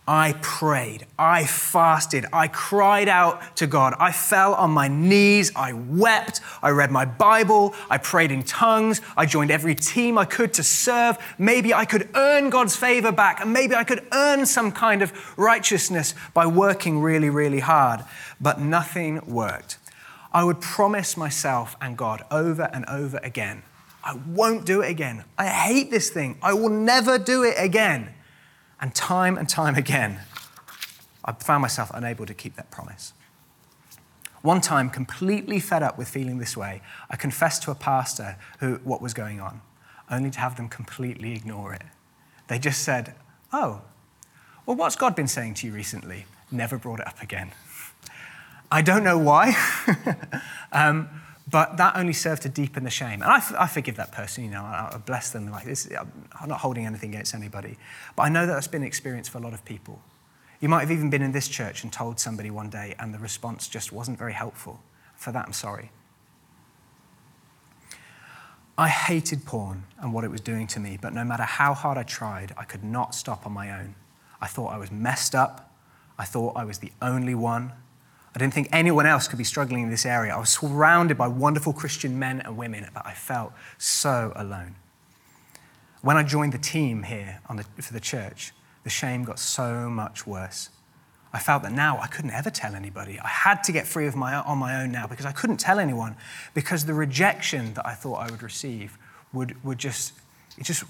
[0.08, 3.96] I prayed, I fasted, I cried out to God.
[4.00, 9.02] I fell on my knees, I wept, I read my Bible, I prayed in tongues,
[9.18, 11.18] I joined every team I could to serve.
[11.40, 15.12] Maybe I could earn God's favor back, and maybe I could earn some kind of
[15.38, 18.06] righteousness by working really, really hard.
[18.40, 19.80] But nothing worked.
[20.32, 23.64] I would promise myself and God over and over again
[24.06, 25.24] I won't do it again.
[25.36, 26.38] I hate this thing.
[26.44, 28.14] I will never do it again.
[28.80, 30.20] And time and time again,
[31.24, 33.14] I found myself unable to keep that promise.
[34.42, 38.76] One time, completely fed up with feeling this way, I confessed to a pastor who,
[38.84, 39.62] what was going on,
[40.12, 41.82] only to have them completely ignore it.
[42.48, 43.16] They just said,
[43.52, 43.82] Oh,
[44.66, 46.26] well, what's God been saying to you recently?
[46.52, 47.52] Never brought it up again.
[48.72, 49.56] I don't know why,
[50.72, 51.10] um,
[51.50, 53.22] but that only served to deepen the shame.
[53.22, 55.50] And I, I forgive that person, you know, I, I bless them.
[55.52, 57.78] Like this, I'm not holding anything against anybody.
[58.16, 60.02] But I know that that's been an experience for a lot of people.
[60.60, 63.20] You might have even been in this church and told somebody one day, and the
[63.20, 64.80] response just wasn't very helpful.
[65.16, 65.92] For that, I'm sorry.
[68.78, 71.98] I hated porn and what it was doing to me, but no matter how hard
[71.98, 73.96] I tried, I could not stop on my own.
[74.42, 75.72] I thought I was messed up.
[76.18, 77.72] I thought I was the only one.
[78.36, 80.36] I didn't think anyone else could be struggling in this area.
[80.36, 84.76] I was surrounded by wonderful Christian men and women, but I felt so alone.
[86.02, 88.52] When I joined the team here the, for the church,
[88.84, 90.70] the shame got so much worse.
[91.32, 93.20] I felt that now I couldn't ever tell anybody.
[93.20, 95.80] I had to get free of my, on my own now because I couldn't tell
[95.80, 96.16] anyone
[96.54, 98.98] because the rejection that I thought I would receive
[99.34, 100.14] would, would just,
[100.58, 100.84] it just,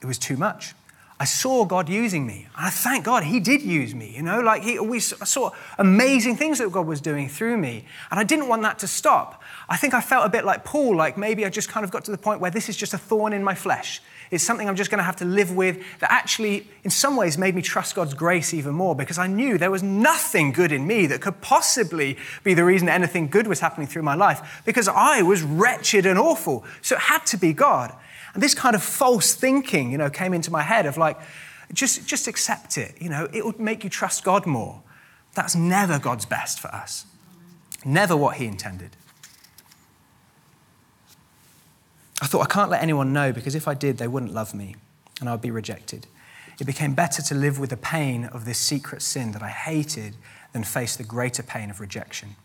[0.00, 0.74] it was too much.
[1.18, 2.48] I saw God using me.
[2.56, 4.12] I thank God He did use me.
[4.16, 7.84] You know, like He always saw amazing things that God was doing through me.
[8.10, 9.40] And I didn't want that to stop.
[9.68, 12.04] I think I felt a bit like Paul, like maybe I just kind of got
[12.06, 14.02] to the point where this is just a thorn in my flesh.
[14.32, 17.38] It's something I'm just going to have to live with that actually, in some ways,
[17.38, 20.84] made me trust God's grace even more because I knew there was nothing good in
[20.84, 24.88] me that could possibly be the reason anything good was happening through my life because
[24.88, 26.64] I was wretched and awful.
[26.82, 27.94] So it had to be God.
[28.34, 31.18] And this kind of false thinking, you know, came into my head of like,
[31.72, 33.00] just, just accept it.
[33.00, 34.82] You know, it would make you trust God more.
[35.34, 37.06] That's never God's best for us.
[37.84, 38.96] Never what He intended.
[42.20, 44.76] I thought, I can't let anyone know because if I did, they wouldn't love me
[45.20, 46.06] and I would be rejected.
[46.60, 50.16] It became better to live with the pain of this secret sin that I hated
[50.52, 52.36] than face the greater pain of rejection.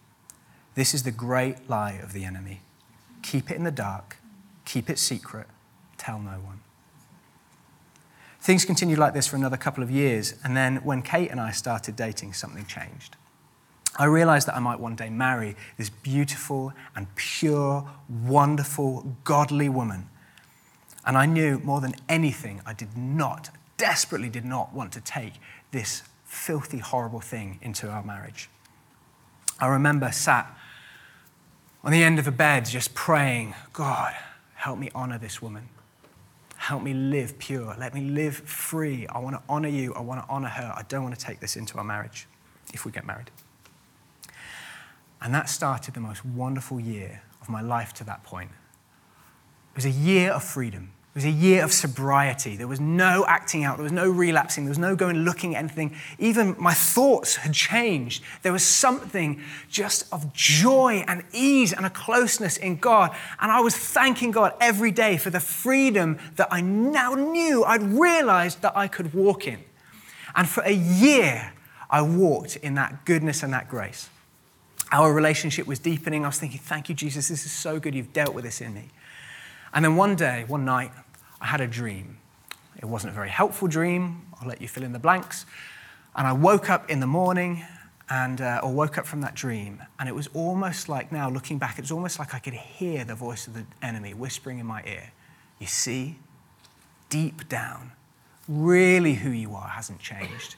[0.76, 2.62] This is the great lie of the enemy.
[3.22, 4.18] Keep it in the dark,
[4.66, 5.48] keep it secret,
[6.00, 6.62] tell no one.
[8.42, 11.52] Things continued like this for another couple of years, and then when Kate and I
[11.52, 13.18] started dating, something changed.
[13.98, 20.08] I realized that I might one day marry this beautiful and pure, wonderful, godly woman.
[21.06, 25.34] And I knew more than anything, I did not, desperately did not want to take
[25.72, 28.50] this filthy, horrible thing into our marriage.
[29.60, 30.56] I remember sat
[31.84, 34.14] on the end of a bed just praying, God,
[34.56, 35.68] help me honor this woman.
[36.60, 37.74] Help me live pure.
[37.80, 39.08] Let me live free.
[39.08, 39.94] I want to honor you.
[39.94, 40.74] I want to honor her.
[40.76, 42.28] I don't want to take this into our marriage
[42.74, 43.32] if we get married.
[45.22, 48.52] And that started the most wonderful year of my life to that point.
[49.72, 50.92] It was a year of freedom.
[51.20, 52.56] Was a year of sobriety.
[52.56, 53.76] There was no acting out.
[53.76, 54.64] There was no relapsing.
[54.64, 55.94] There was no going looking at anything.
[56.18, 58.24] Even my thoughts had changed.
[58.42, 63.14] There was something just of joy and ease and a closeness in God.
[63.42, 67.84] And I was thanking God every day for the freedom that I now knew, I'd
[67.84, 69.60] realized that I could walk in.
[70.38, 71.52] And for a year,
[71.90, 74.10] I walked in that goodness and that grace.
[74.90, 76.24] Our relationship was deepening.
[76.24, 77.28] I was thinking, thank you, Jesus.
[77.28, 77.94] This is so good.
[77.94, 78.86] You've dealt with this in me.
[79.74, 80.92] And then one day, one night,
[81.42, 82.18] I had a dream.
[82.78, 84.22] It wasn't a very helpful dream.
[84.40, 85.46] I'll let you fill in the blanks.
[86.16, 87.64] And I woke up in the morning
[88.10, 91.60] and uh, or woke up from that dream and it was almost like now looking
[91.60, 94.66] back it was almost like i could hear the voice of the enemy whispering in
[94.66, 95.12] my ear
[95.60, 96.18] you see
[97.12, 97.92] deep down
[98.48, 100.56] really who you are hasn't changed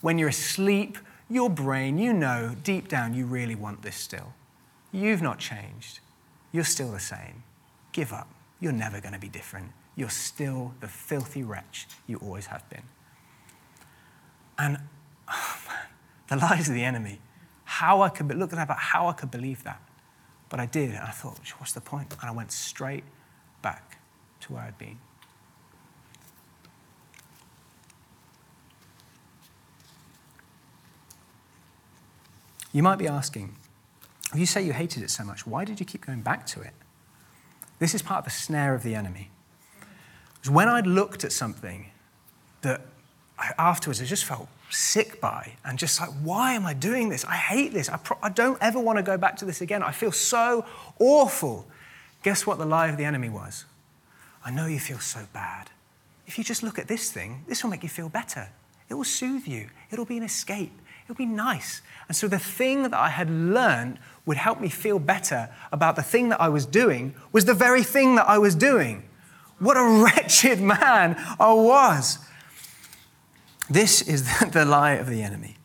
[0.00, 0.96] when you're asleep
[1.28, 4.32] your brain you know deep down you really want this still
[4.92, 5.98] you've not changed
[6.52, 7.42] you're still the same
[7.90, 8.28] give up
[8.62, 9.72] you're never going to be different.
[9.96, 12.84] You're still the filthy wretch you always have been.
[14.58, 14.78] And
[15.28, 15.86] oh man,
[16.28, 17.20] the lies of the enemy.
[17.64, 19.80] How I could look at that, how I could believe that.
[20.48, 22.14] But I did, and I thought, what's the point?
[22.20, 23.04] And I went straight
[23.62, 23.98] back
[24.40, 24.98] to where I'd been.
[32.72, 33.54] You might be asking,
[34.32, 36.60] if you say you hated it so much, why did you keep going back to
[36.60, 36.72] it?
[37.78, 39.30] This is part of the snare of the enemy.
[40.42, 41.86] Because when I'd looked at something
[42.62, 42.80] that
[43.38, 47.24] I, afterwards I just felt sick by and just like, why am I doing this?
[47.24, 47.88] I hate this.
[47.88, 49.84] I, pro- I don't ever want to go back to this again.
[49.84, 50.64] I feel so
[50.98, 51.68] awful.
[52.24, 53.66] Guess what the lie of the enemy was?
[54.44, 55.70] I know you feel so bad.
[56.26, 58.48] If you just look at this thing, this will make you feel better.
[58.88, 60.72] It will soothe you, it'll be an escape,
[61.04, 61.82] it'll be nice.
[62.08, 66.02] And so the thing that I had learned would help me feel better about the
[66.02, 69.04] thing that I was doing was the very thing that I was doing.
[69.62, 72.18] What a wretched man I was.
[73.70, 75.56] This is the lie of the enemy.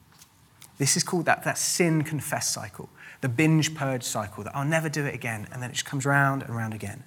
[0.78, 2.90] This is called that, that sin confess cycle,
[3.22, 5.48] the binge purge cycle, that I'll never do it again.
[5.52, 7.04] And then it just comes round and round again.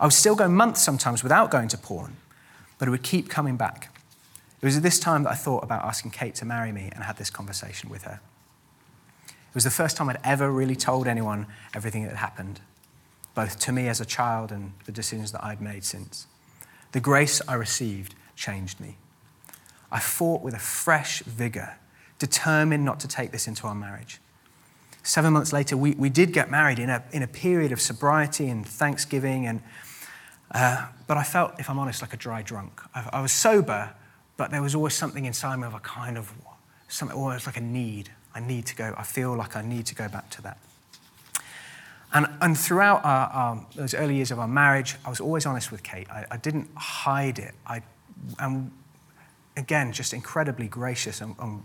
[0.00, 2.16] I would still go months sometimes without going to porn,
[2.78, 3.94] but it would keep coming back.
[4.62, 7.04] It was at this time that I thought about asking Kate to marry me and
[7.04, 8.20] had this conversation with her.
[9.28, 12.60] It was the first time I'd ever really told anyone everything that had happened,
[13.34, 16.26] both to me as a child and the decisions that I'd made since.
[16.92, 18.96] The grace I received changed me.
[19.90, 21.74] I fought with a fresh vigor,
[22.18, 24.20] determined not to take this into our marriage.
[25.02, 28.48] Seven months later, we, we did get married in a, in a period of sobriety
[28.48, 29.62] and thanksgiving, and,
[30.52, 32.80] uh, but I felt, if I'm honest, like a dry drunk.
[32.94, 33.92] I, I was sober,
[34.36, 36.32] but there was always something inside me of a kind of
[36.88, 38.10] something almost like a need.
[38.34, 38.94] I need to go.
[38.96, 40.58] I feel like I need to go back to that.
[42.14, 45.72] And, and throughout our, our, those early years of our marriage, I was always honest
[45.72, 46.10] with Kate.
[46.10, 47.54] I, I didn't hide it.
[47.66, 47.82] I,
[48.38, 48.70] and
[49.56, 51.62] again, just incredibly gracious and, and,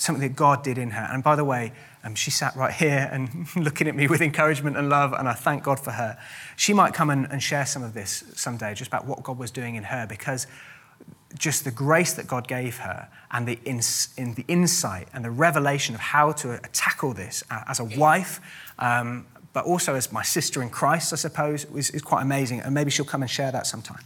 [0.00, 1.08] something that God did in her.
[1.12, 1.72] And by the way,
[2.04, 5.32] um, she sat right here and looking at me with encouragement and love, and I
[5.32, 6.16] thank God for her.
[6.56, 9.50] She might come and, and share some of this someday, just about what God was
[9.50, 10.46] doing in her, because
[11.36, 15.30] just the grace that God gave her and the, ins- in the insight and the
[15.30, 18.40] revelation of how to tackle this as a wife,
[18.78, 22.60] um, but also as my sister in Christ, I suppose, is, is, quite amazing.
[22.60, 24.02] And maybe she'll come and share that sometime.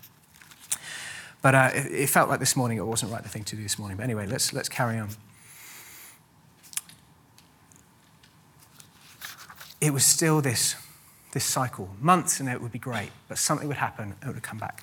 [1.43, 3.63] But uh, it, it, felt like this morning it wasn't right the thing to do
[3.63, 3.97] this morning.
[3.97, 5.11] But anyway, let's, let's carry on.
[9.81, 10.77] It was still this,
[11.33, 11.91] this cycle.
[12.01, 14.83] Months and it would be great, but something would happen and it would come back.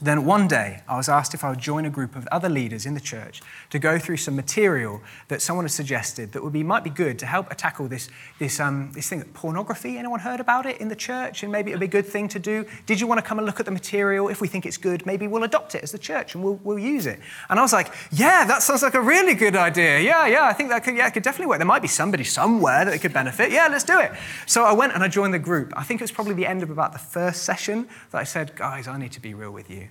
[0.00, 2.84] Then one day, I was asked if I would join a group of other leaders
[2.84, 3.40] in the church
[3.70, 7.18] to go through some material that someone had suggested that would be might be good
[7.20, 9.96] to help tackle this this um, this thing pornography.
[9.96, 11.42] Anyone heard about it in the church?
[11.42, 12.66] And maybe it'd be a good thing to do.
[12.84, 14.28] Did you want to come and look at the material?
[14.28, 16.78] If we think it's good, maybe we'll adopt it as the church and we'll, we'll
[16.78, 17.18] use it.
[17.48, 20.00] And I was like, yeah, that sounds like a really good idea.
[20.00, 21.58] Yeah, yeah, I think that could yeah, it could definitely work.
[21.58, 23.50] There might be somebody somewhere that it could benefit.
[23.50, 24.12] Yeah, let's do it.
[24.44, 25.72] So I went and I joined the group.
[25.74, 28.54] I think it was probably the end of about the first session that I said,
[28.56, 29.86] guys, I need to be real with you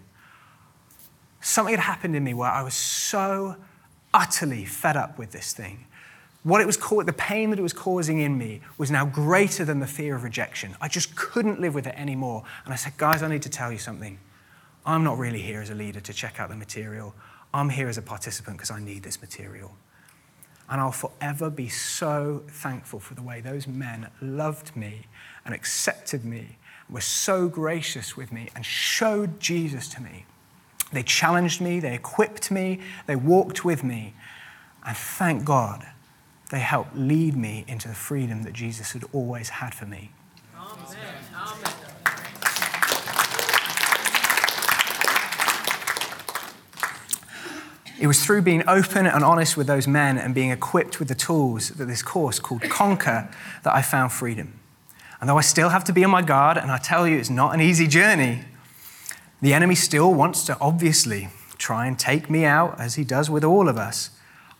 [1.46, 3.56] something had happened in me where I was so
[4.14, 5.86] utterly fed up with this thing.
[6.42, 9.64] What it was called, the pain that it was causing in me was now greater
[9.64, 10.76] than the fear of rejection.
[10.82, 12.44] I just couldn't live with it anymore.
[12.66, 14.20] And I said, guys, I need to tell you something.
[14.86, 17.14] I'm not really here as a leader to check out the material.
[17.54, 19.76] I'm here as a participant because I need this material.
[20.70, 25.06] And I'll forever be so thankful for the way those men loved me
[25.46, 26.58] and accepted me,
[26.90, 30.26] were so gracious with me, and showed Jesus to me.
[30.92, 34.14] They challenged me, they equipped me, they walked with me.
[34.86, 35.86] And thank God
[36.52, 40.12] they helped lead me into the freedom that Jesus had always had for me.
[40.56, 41.26] Amen.
[47.98, 51.16] It was through being open and honest with those men and being equipped with the
[51.16, 53.30] tools that this course called Conquer
[53.64, 54.60] that I found freedom.
[55.22, 57.30] And though I still have to be on my guard, and I tell you it's
[57.30, 58.44] not an easy journey,
[59.42, 63.44] the enemy still wants to obviously try and take me out, as he does with
[63.44, 64.12] all of us.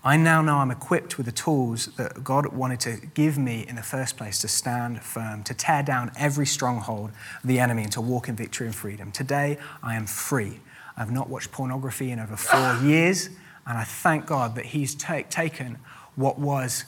[0.04, 3.76] I now know I'm equipped with the tools that God wanted to give me in
[3.76, 7.12] the first place to stand firm, to tear down every stronghold
[7.42, 9.12] of the enemy, and to walk in victory and freedom.
[9.12, 10.60] Today, I am free.
[10.96, 13.30] I've not watched pornography in over four years,
[13.66, 15.80] and I thank God that He's taken
[16.16, 16.86] what was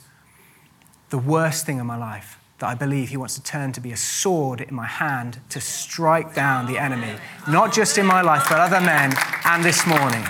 [1.10, 3.92] the worst thing in my life that I believe he wants to turn to be
[3.92, 7.14] a sword in my hand to strike down the enemy,
[7.48, 9.14] not just in my life, but other men
[9.46, 10.24] and this morning.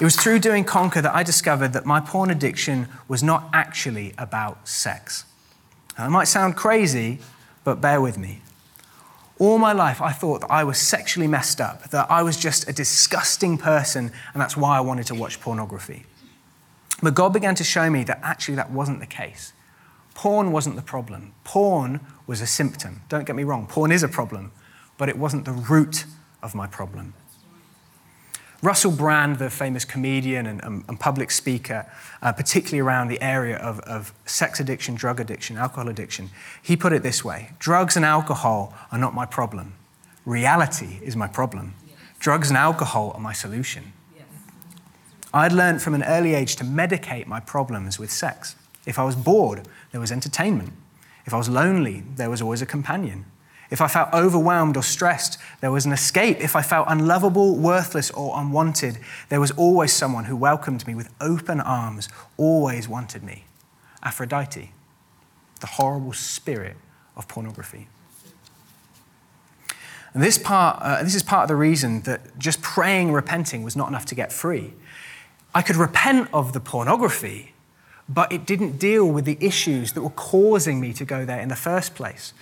[0.00, 4.14] It was through doing Conquer that I discovered that my porn addiction was not actually
[4.16, 5.24] about sex.
[5.98, 7.18] Now, it might sound crazy,
[7.62, 8.40] but bear with me.
[9.38, 12.68] All my life, I thought that I was sexually messed up, that I was just
[12.68, 16.04] a disgusting person, and that's why I wanted to watch pornography.
[17.02, 19.52] But God began to show me that actually that wasn't the case.
[20.14, 21.32] Porn wasn't the problem.
[21.44, 23.02] Porn was a symptom.
[23.08, 24.52] Don't get me wrong, porn is a problem,
[24.98, 26.04] but it wasn't the root
[26.42, 27.14] of my problem.
[28.62, 31.90] Russell Brand, the famous comedian and, and, and public speaker,
[32.22, 36.30] uh, particularly around the area of, of sex addiction, drug addiction, alcohol addiction,
[36.62, 39.74] he put it this way Drugs and alcohol are not my problem.
[40.24, 41.74] Reality is my problem.
[42.20, 43.92] Drugs and alcohol are my solution.
[45.34, 48.54] I'd learned from an early age to medicate my problems with sex.
[48.86, 50.72] If I was bored, there was entertainment.
[51.24, 53.26] If I was lonely, there was always a companion.
[53.70, 56.38] If I felt overwhelmed or stressed, there was an escape.
[56.40, 58.98] If I felt unlovable, worthless, or unwanted,
[59.30, 63.44] there was always someone who welcomed me with open arms, always wanted me.
[64.02, 64.72] Aphrodite,
[65.60, 66.76] the horrible spirit
[67.16, 67.88] of pornography.
[70.12, 73.74] And this, part, uh, this is part of the reason that just praying repenting was
[73.74, 74.74] not enough to get free.
[75.54, 77.54] I could repent of the pornography,
[78.08, 81.48] but it didn't deal with the issues that were causing me to go there in
[81.48, 82.32] the first place.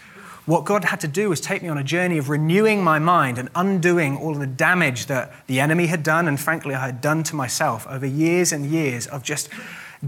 [0.47, 3.39] What God had to do was take me on a journey of renewing my mind
[3.39, 7.23] and undoing all the damage that the enemy had done, and frankly, I had done
[7.25, 9.49] to myself over years and years of just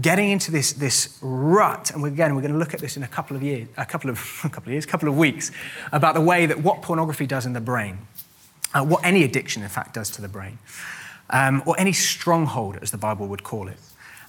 [0.01, 1.91] getting into this, this rut.
[1.91, 4.09] And again, we're going to look at this in a couple of years, a couple
[4.09, 5.51] of, a couple of years, a couple of weeks,
[5.91, 7.99] about the way that what pornography does in the brain,
[8.73, 10.57] uh, what any addiction, in fact, does to the brain,
[11.29, 13.77] um, or any stronghold, as the Bible would call it.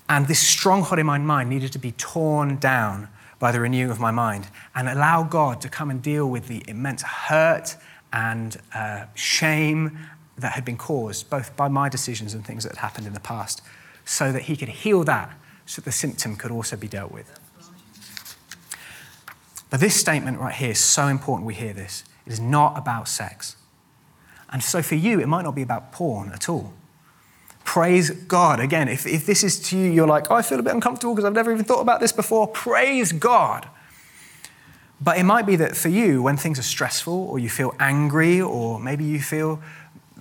[0.09, 4.01] And this stronghold in my mind needed to be torn down by the renewing of
[4.01, 7.77] my mind and allow God to come and deal with the immense hurt
[8.13, 9.99] and uh, shame
[10.37, 13.21] that had been caused both by my decisions and things that had happened in the
[13.21, 13.63] past
[14.05, 15.37] so that he could heal that,
[15.67, 17.39] so the symptom could also be dealt with.
[19.71, 22.05] But this statement right here is so important we hear this.
[22.27, 23.57] It is not about sex.
[24.51, 26.73] And so for you, it might not be about porn at all.
[27.75, 28.61] Praise God.
[28.61, 31.13] Again, if, if this is to you, you're like, oh, I feel a bit uncomfortable
[31.13, 32.47] because I've never even thought about this before.
[32.47, 33.69] Praise God.
[35.01, 38.41] But it might be that for you, when things are stressful or you feel angry
[38.41, 39.61] or maybe you feel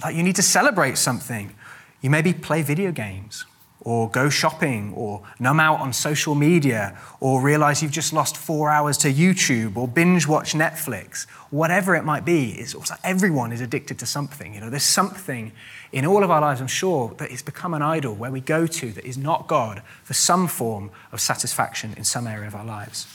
[0.04, 1.54] like you need to celebrate something,
[2.02, 3.46] you maybe play video games
[3.84, 8.70] or go shopping or numb out on social media or realize you've just lost four
[8.70, 12.52] hours to YouTube or binge watch Netflix, whatever it might be.
[12.52, 14.54] It's also, everyone is addicted to something.
[14.54, 15.52] You know, there's something
[15.92, 18.66] in all of our lives, I'm sure, that has become an idol where we go
[18.66, 22.66] to that is not God for some form of satisfaction in some area of our
[22.66, 23.08] lives.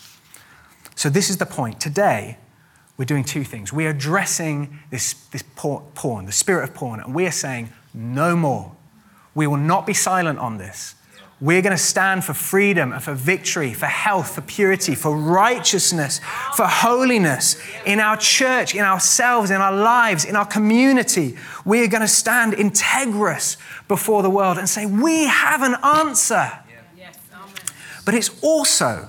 [0.95, 1.81] So this is the point.
[1.81, 2.39] Today,
[2.97, 3.73] we're doing two things.
[3.73, 8.37] We are addressing this, this porn, the spirit of porn, and we are saying, no
[8.37, 8.75] more.
[9.39, 10.97] We will not be silent on this.
[11.41, 16.20] We're going to stand for freedom and for victory, for health, for purity, for righteousness,
[16.57, 21.36] for holiness in our church, in ourselves, in our lives, in our community.
[21.64, 26.51] We are going to stand integrous before the world and say, We have an answer.
[26.97, 27.16] Yes,
[28.05, 29.09] But it's also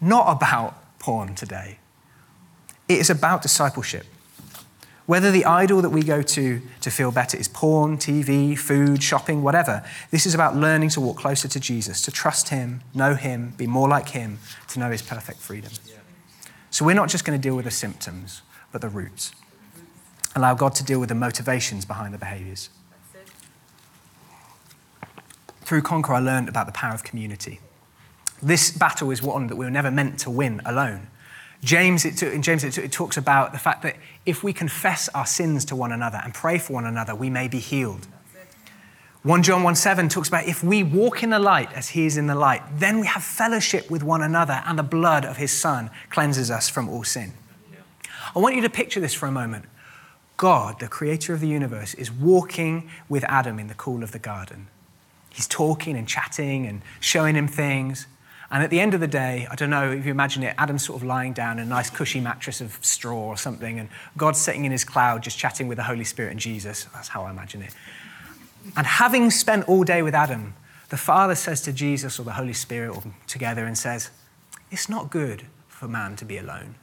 [0.00, 1.80] not about porn today,
[2.88, 4.06] it is about discipleship.
[5.06, 9.42] Whether the idol that we go to to feel better is porn, TV, food, shopping,
[9.42, 13.54] whatever, this is about learning to walk closer to Jesus, to trust Him, know Him,
[13.56, 15.70] be more like Him, to know His perfect freedom.
[16.70, 18.42] So we're not just going to deal with the symptoms,
[18.72, 19.32] but the roots.
[20.34, 22.68] Allow God to deal with the motivations behind the behaviors.
[25.62, 27.60] Through Conquer, I learned about the power of community.
[28.42, 31.08] This battle is one that we were never meant to win alone.
[31.62, 35.26] James, it, in James, it, it talks about the fact that if we confess our
[35.26, 38.06] sins to one another and pray for one another, we may be healed.
[39.22, 42.16] 1 John 1 7 talks about if we walk in the light as he is
[42.16, 45.50] in the light, then we have fellowship with one another, and the blood of his
[45.50, 47.32] son cleanses us from all sin.
[48.34, 49.64] I want you to picture this for a moment.
[50.36, 54.18] God, the creator of the universe, is walking with Adam in the cool of the
[54.18, 54.68] garden.
[55.30, 58.06] He's talking and chatting and showing him things.
[58.50, 60.84] And at the end of the day, I don't know if you imagine it, Adam's
[60.84, 64.40] sort of lying down in a nice cushy mattress of straw or something, and God's
[64.40, 66.84] sitting in his cloud just chatting with the Holy Spirit and Jesus.
[66.94, 67.74] That's how I imagine it.
[68.76, 70.54] And having spent all day with Adam,
[70.88, 74.10] the Father says to Jesus or the Holy Spirit or together and says,
[74.70, 76.76] It's not good for man to be alone.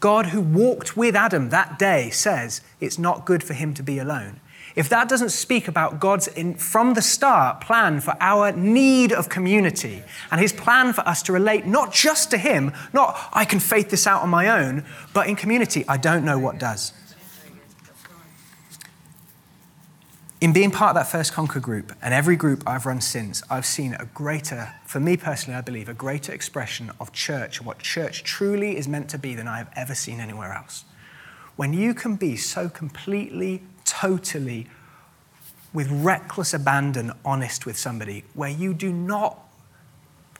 [0.00, 3.98] God, who walked with Adam that day, says it's not good for him to be
[3.98, 4.40] alone.
[4.78, 9.28] If that doesn't speak about God's, in, from the start, plan for our need of
[9.28, 13.58] community and his plan for us to relate not just to him, not I can
[13.58, 16.92] faith this out on my own, but in community, I don't know what does.
[20.40, 23.66] In being part of that first Conquer group and every group I've run since, I've
[23.66, 27.80] seen a greater, for me personally, I believe, a greater expression of church, and what
[27.80, 30.84] church truly is meant to be than I have ever seen anywhere else.
[31.56, 34.66] When you can be so completely totally,
[35.72, 39.48] with reckless abandon, honest with somebody, where you do not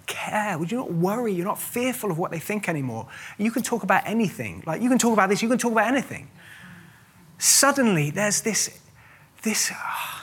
[0.07, 3.07] care, you not worry, you're not fearful of what they think anymore.
[3.37, 4.63] You can talk about anything.
[4.67, 6.29] Like you can talk about this, you can talk about anything.
[7.39, 8.81] Suddenly, there's this,
[9.43, 10.21] this, uh,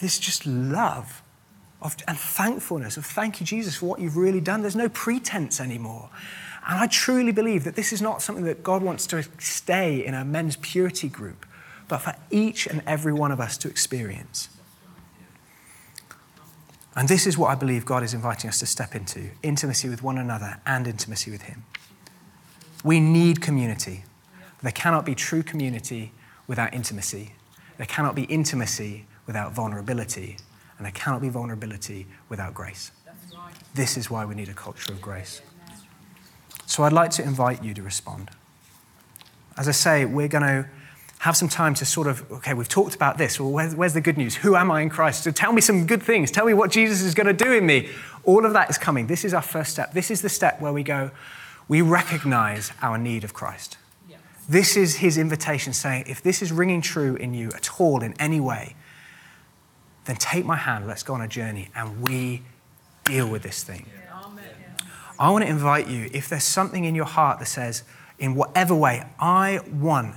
[0.00, 1.22] this just love
[1.82, 4.62] of, and thankfulness of thank you, Jesus, for what you've really done.
[4.62, 6.08] There's no pretense anymore.
[6.66, 10.14] And I truly believe that this is not something that God wants to stay in
[10.14, 11.44] a men's purity group
[11.92, 14.48] but for each and every one of us to experience.
[16.96, 20.02] And this is what I believe God is inviting us to step into intimacy with
[20.02, 21.64] one another and intimacy with Him.
[22.82, 24.04] We need community.
[24.62, 26.12] There cannot be true community
[26.46, 27.34] without intimacy.
[27.76, 30.38] There cannot be intimacy without vulnerability.
[30.78, 32.90] And there cannot be vulnerability without grace.
[33.74, 35.42] This is why we need a culture of grace.
[36.64, 38.30] So I'd like to invite you to respond.
[39.58, 40.66] As I say, we're going to
[41.22, 43.38] have some time to sort of, okay, we've talked about this.
[43.38, 44.34] Well, where's, where's the good news?
[44.34, 45.22] Who am I in Christ?
[45.22, 46.32] So tell me some good things.
[46.32, 47.90] Tell me what Jesus is going to do in me.
[48.24, 49.06] All of that is coming.
[49.06, 49.92] This is our first step.
[49.92, 51.12] This is the step where we go,
[51.68, 53.78] we recognize our need of Christ.
[54.48, 58.14] This is his invitation saying, if this is ringing true in you at all, in
[58.18, 58.74] any way,
[60.06, 62.42] then take my hand, let's go on a journey, and we
[63.04, 63.86] deal with this thing.
[65.20, 67.84] I want to invite you, if there's something in your heart that says,
[68.18, 70.16] in whatever way, I want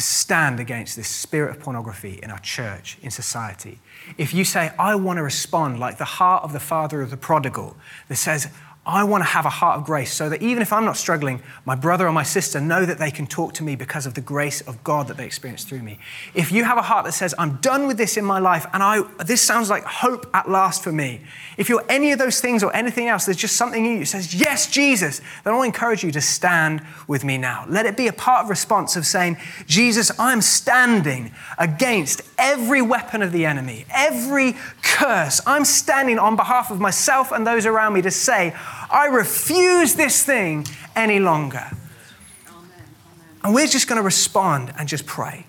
[0.00, 3.78] to stand against this spirit of pornography in our church, in society.
[4.16, 7.18] If you say, I want to respond like the heart of the father of the
[7.18, 7.76] prodigal
[8.08, 8.48] that says,
[8.90, 11.40] I want to have a heart of grace so that even if I'm not struggling,
[11.64, 14.20] my brother or my sister know that they can talk to me because of the
[14.20, 16.00] grace of God that they experience through me.
[16.34, 18.82] If you have a heart that says, I'm done with this in my life and
[18.82, 21.20] I, this sounds like hope at last for me,
[21.56, 24.06] if you're any of those things or anything else, there's just something in you that
[24.06, 27.66] says, Yes, Jesus, then I'll encourage you to stand with me now.
[27.68, 29.36] Let it be a part of response of saying,
[29.66, 35.40] Jesus, I'm standing against every weapon of the enemy, every curse.
[35.46, 38.52] I'm standing on behalf of myself and those around me to say,
[38.90, 40.66] I refuse this thing
[40.96, 41.70] any longer.
[43.42, 45.46] And we're just going to respond and just pray.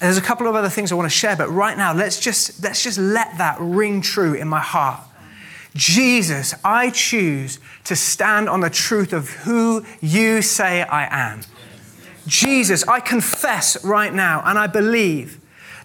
[0.00, 2.62] There's a couple of other things I want to share, but right now, let's just,
[2.62, 5.00] let's just let that ring true in my heart.
[5.74, 11.40] Jesus, I choose to stand on the truth of who you say I am.
[12.26, 15.37] Jesus, I confess right now, and I believe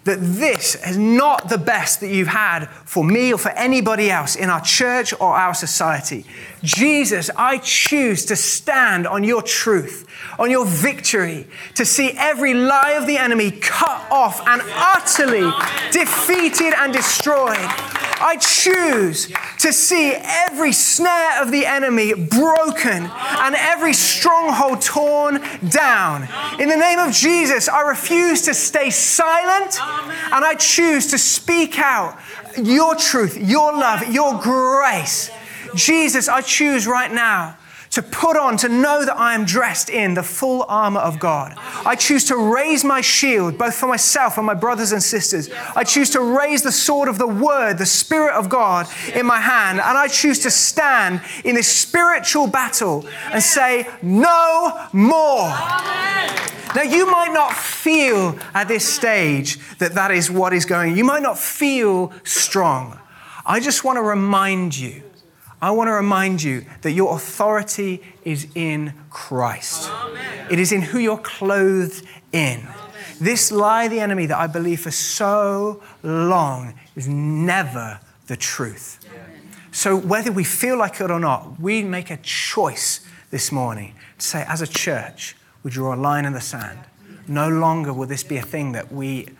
[0.04, 4.36] that this is not the best that you've had for me or for anybody else
[4.36, 6.26] in our church or our society.
[6.62, 10.06] Jesus, I choose to stand on your truth,
[10.38, 15.50] on your victory, to see every lie of the enemy cut off and utterly
[15.90, 17.70] defeated and destroyed.
[18.24, 26.26] I choose to see every snare of the enemy broken and every stronghold torn down.
[26.58, 31.78] In the name of Jesus, I refuse to stay silent and I choose to speak
[31.78, 32.18] out
[32.56, 35.30] your truth, your love, your grace.
[35.74, 37.58] Jesus, I choose right now
[37.94, 41.54] to put on, to know that I am dressed in the full armor of God.
[41.56, 45.48] I choose to raise my shield, both for myself and my brothers and sisters.
[45.76, 49.38] I choose to raise the sword of the word, the Spirit of God, in my
[49.38, 49.78] hand.
[49.78, 55.48] And I choose to stand in this spiritual battle and say, No more.
[56.74, 60.96] Now, you might not feel at this stage that that is what is going.
[60.96, 62.98] You might not feel strong.
[63.46, 65.04] I just want to remind you
[65.64, 69.88] I want to remind you that your authority is in Christ.
[69.90, 70.48] Amen.
[70.50, 72.58] It is in who you're clothed in.
[72.58, 72.74] Amen.
[73.18, 79.06] This lie, the enemy, that I believe for so long is never the truth.
[79.06, 79.40] Amen.
[79.72, 83.00] So, whether we feel like it or not, we make a choice
[83.30, 86.80] this morning to say, as a church, we draw a line in the sand.
[87.26, 89.30] No longer will this be a thing that we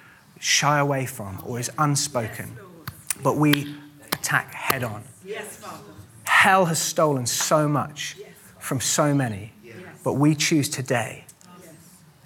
[0.40, 2.56] shy away from or is unspoken,
[3.22, 3.74] but we
[4.14, 5.04] attack head on.
[5.22, 5.93] Yes, Father.
[6.44, 8.18] Hell has stolen so much
[8.58, 9.54] from so many,
[10.04, 11.24] but we choose today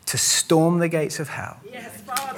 [0.07, 1.61] to storm the gates of hell,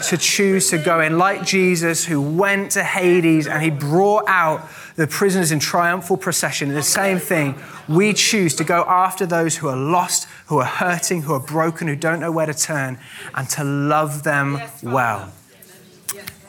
[0.09, 4.69] to choose to go in like Jesus, who went to Hades and he brought out
[4.97, 6.69] the prisoners in triumphal procession.
[6.69, 7.55] The same thing,
[7.89, 11.89] we choose to go after those who are lost, who are hurting, who are broken,
[11.89, 12.99] who don't know where to turn,
[13.35, 15.33] and to love them well.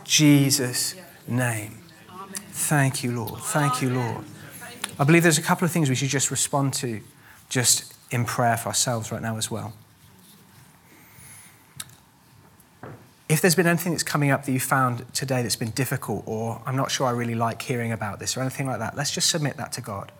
[0.04, 1.78] Jesus' name.
[2.52, 3.40] Thank you, Lord.
[3.40, 4.26] Thank you, Lord.
[5.02, 7.02] I believe there's a couple of things we should just respond to
[7.50, 9.74] just in prayer for ourselves right now as well.
[13.28, 16.62] If there's been anything that's coming up that you found today that's been difficult, or
[16.68, 19.32] I'm not sure I really like hearing about this, or anything like that, let's just
[19.32, 20.12] submit that to God.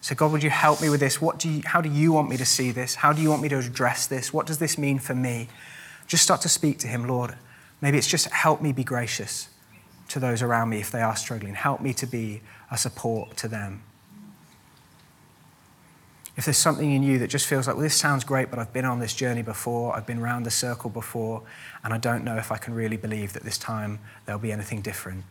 [0.00, 1.20] So, God, would you help me with this?
[1.20, 2.94] What do you, how do you want me to see this?
[2.94, 4.32] How do you want me to address this?
[4.32, 5.48] What does this mean for me?
[6.06, 7.34] Just start to speak to Him, Lord.
[7.80, 9.48] Maybe it's just help me be gracious
[10.10, 11.54] to those around me if they are struggling.
[11.54, 13.82] Help me to be a support to them
[16.38, 18.72] if there's something in you that just feels like, well, this sounds great, but I've
[18.72, 21.42] been on this journey before, I've been around the circle before,
[21.82, 24.80] and I don't know if I can really believe that this time there'll be anything
[24.80, 25.24] different,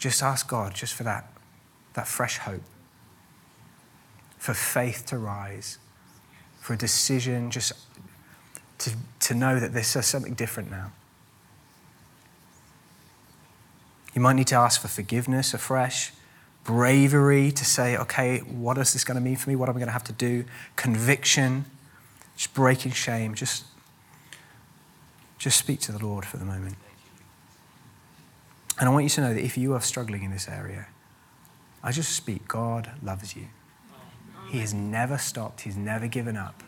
[0.00, 1.32] just ask God just for that,
[1.94, 2.64] that fresh hope,
[4.36, 5.78] for faith to rise,
[6.58, 7.72] for a decision just
[8.78, 10.90] to, to know that this is something different now.
[14.12, 16.12] You might need to ask for forgiveness afresh
[16.66, 19.56] bravery to say, okay, what is this going to mean for me?
[19.56, 20.44] What am I going to have to do?
[20.74, 21.64] Conviction,
[22.36, 23.34] just breaking shame.
[23.34, 23.64] Just,
[25.38, 26.74] just speak to the Lord for the moment.
[28.78, 30.88] And I want you to know that if you are struggling in this area,
[31.82, 33.46] I just speak, God loves you.
[34.50, 36.62] He has never stopped, He's never given up.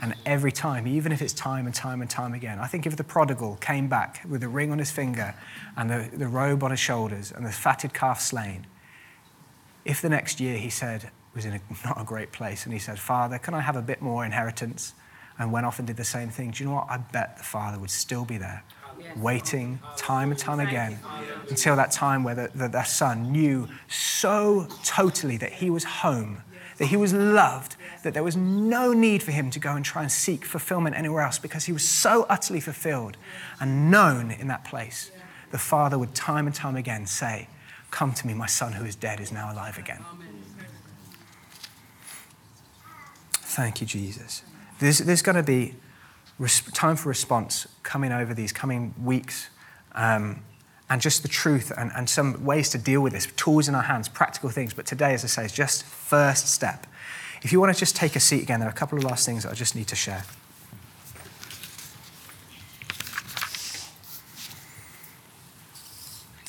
[0.00, 2.96] And every time, even if it's time and time and time again, I think if
[2.96, 5.34] the prodigal came back with a ring on his finger
[5.76, 8.66] and the, the robe on his shoulders and the fatted calf slain,
[9.84, 12.78] if the next year he said, was in a, not a great place, and he
[12.78, 14.94] said, Father, can I have a bit more inheritance?
[15.38, 16.52] And went off and did the same thing.
[16.52, 16.86] Do you know what?
[16.88, 18.62] I bet the father would still be there,
[19.16, 21.00] waiting time and time again
[21.50, 26.42] until that time where the, the, the son knew so totally that he was home,
[26.76, 27.74] that he was loved,
[28.04, 31.22] that there was no need for him to go and try and seek fulfillment anywhere
[31.22, 33.16] else because he was so utterly fulfilled
[33.58, 35.10] and known in that place.
[35.50, 37.48] The father would time and time again say,
[37.94, 40.04] Come to me, my son who is dead is now alive again.
[43.30, 44.42] Thank you, Jesus.
[44.80, 45.76] There's, there's going to be
[46.72, 49.48] time for response coming over these coming weeks.
[49.92, 50.42] Um,
[50.90, 53.82] and just the truth and, and some ways to deal with this, tools in our
[53.82, 54.74] hands, practical things.
[54.74, 56.88] But today, as I say, is just first step.
[57.42, 59.24] If you want to just take a seat again, there are a couple of last
[59.24, 60.24] things that I just need to share.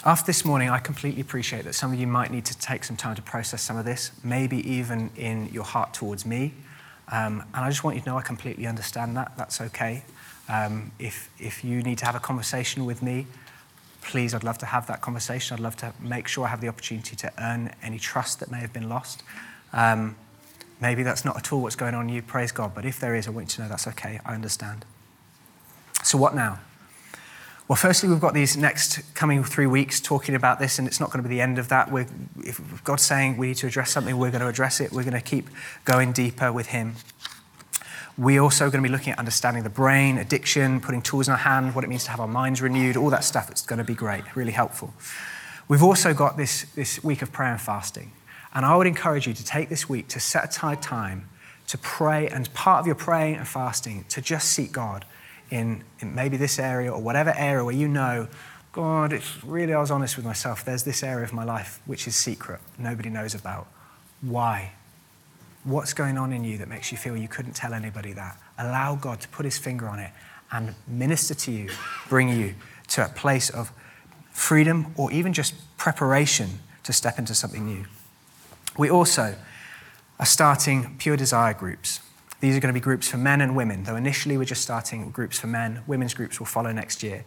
[0.07, 2.95] After this morning, I completely appreciate that some of you might need to take some
[2.95, 6.53] time to process some of this, maybe even in your heart towards me.
[7.11, 9.31] Um, and I just want you to know I completely understand that.
[9.35, 10.03] That's okay.
[10.47, 13.25] Um, if, if you need to have a conversation with me,
[14.03, 15.55] please, I'd love to have that conversation.
[15.55, 18.59] I'd love to make sure I have the opportunity to earn any trust that may
[18.59, 19.23] have been lost.
[19.73, 20.17] Um,
[20.79, 22.75] maybe that's not at all what's going on in you, praise God.
[22.75, 24.19] But if there is, I want you to know that's okay.
[24.23, 24.85] I understand.
[26.03, 26.59] So, what now?
[27.67, 31.09] Well, firstly, we've got these next coming three weeks talking about this, and it's not
[31.09, 31.91] going to be the end of that.
[31.91, 32.05] We're,
[32.43, 34.91] if God's saying we need to address something, we're going to address it.
[34.91, 35.49] We're going to keep
[35.83, 36.93] going deeper with Him.
[38.19, 41.39] We're also going to be looking at understanding the brain, addiction, putting tools in our
[41.39, 43.49] hand, what it means to have our minds renewed, all that stuff.
[43.49, 44.93] It's going to be great, really helpful.
[45.67, 48.11] We've also got this, this week of prayer and fasting.
[48.53, 51.29] And I would encourage you to take this week to set aside time
[51.65, 55.03] to pray, and part of your praying and fasting, to just seek God
[55.55, 58.27] in, in maybe this area or whatever area where you know,
[58.73, 60.65] God, it's really, I was honest with myself.
[60.65, 63.67] There's this area of my life which is secret, nobody knows about.
[64.21, 64.73] Why?
[65.63, 68.37] What's going on in you that makes you feel you couldn't tell anybody that?
[68.57, 70.11] Allow God to put his finger on it
[70.51, 71.69] and minister to you,
[72.09, 72.55] bring you
[72.89, 73.71] to a place of
[74.31, 77.85] freedom or even just preparation to step into something new.
[78.77, 79.35] We also
[80.19, 82.01] are starting pure desire groups.
[82.45, 85.09] These are going to be groups for men and women, though initially we're just starting
[85.09, 85.81] groups for men.
[85.87, 87.25] Women's groups will follow next year.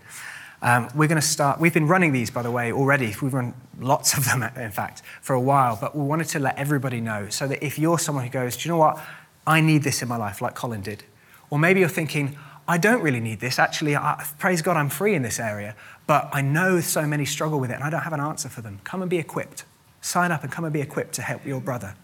[0.62, 3.16] Um, we're going to start, we've been running these, by the way, already.
[3.20, 6.56] We've run lots of them, in fact, for a while, but we wanted to let
[6.56, 9.04] everybody know so that if you're someone who goes, do you know what?
[9.44, 11.02] I need this in my life, like Colin did.
[11.50, 12.38] Or maybe you're thinking,
[12.68, 13.58] I don't really need this.
[13.58, 15.74] Actually, I, praise God, I'm free in this area,
[16.06, 18.60] but I know so many struggle with it and I don't have an answer for
[18.60, 18.78] them.
[18.84, 19.64] Come and be equipped.
[20.00, 21.96] Sign up and come and be equipped to help your brother.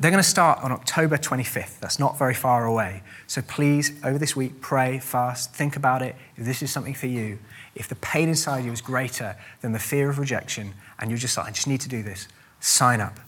[0.00, 1.80] They're going to start on October 25th.
[1.80, 3.02] That's not very far away.
[3.26, 6.14] So please, over this week, pray, fast, think about it.
[6.36, 7.40] If this is something for you,
[7.74, 11.36] if the pain inside you is greater than the fear of rejection, and you're just
[11.36, 12.28] like, I just need to do this,
[12.60, 13.18] sign up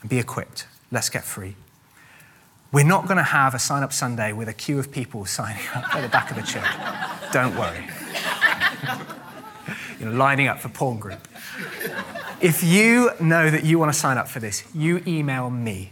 [0.00, 0.66] and be equipped.
[0.90, 1.56] Let's get free.
[2.72, 5.62] We're not going to have a sign up Sunday with a queue of people signing
[5.74, 6.64] up at the back of the church.
[7.32, 7.84] Don't worry.
[10.00, 11.28] you know, lining up for porn group.
[12.40, 15.90] If you know that you want to sign up for this, you email me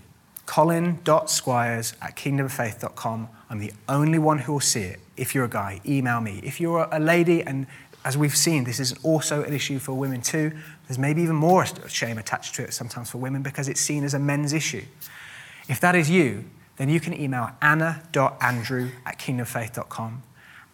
[0.52, 3.26] colin.squires at kingdomfaith.com.
[3.48, 5.00] I'm the only one who will see it.
[5.16, 6.42] If you're a guy, email me.
[6.44, 7.66] If you're a lady, and
[8.04, 10.52] as we've seen, this is also an issue for women too,
[10.86, 14.12] there's maybe even more shame attached to it sometimes for women because it's seen as
[14.12, 14.82] a men's issue.
[15.70, 16.44] If that is you,
[16.76, 20.22] then you can email anna.andrew at kingdomfaith.com.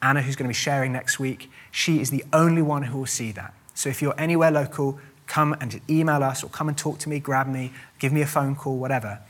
[0.02, 3.06] Anna, who's going to be sharing next week, she is the only one who will
[3.06, 3.54] see that.
[3.74, 4.98] So if you're anywhere local,
[5.28, 7.70] come and email us or come and talk to me, grab me,
[8.00, 9.20] give me a phone call, whatever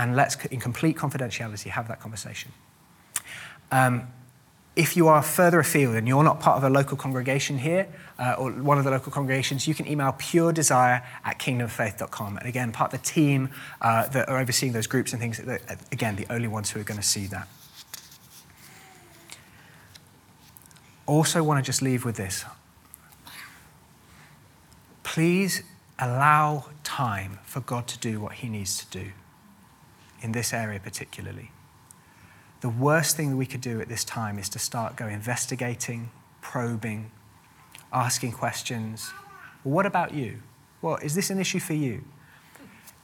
[0.00, 2.52] and let's, in complete confidentiality, have that conversation.
[3.70, 4.08] Um,
[4.74, 7.86] if you are further afield and you're not part of a local congregation here
[8.18, 12.38] uh, or one of the local congregations, you can email pure desire at kingdomfaith.com.
[12.38, 13.50] And again, part of the team
[13.82, 15.38] uh, that are overseeing those groups and things,
[15.92, 17.46] again, the only ones who are going to see that.
[21.04, 22.46] Also, want to just leave with this.
[25.02, 25.62] Please
[25.98, 29.10] allow time for God to do what He needs to do
[30.22, 31.50] in this area particularly.
[32.60, 36.10] The worst thing that we could do at this time is to start going investigating,
[36.42, 37.10] probing,
[37.92, 39.10] asking questions.
[39.64, 40.42] Well, what about you?
[40.82, 42.04] Well, is this an issue for you?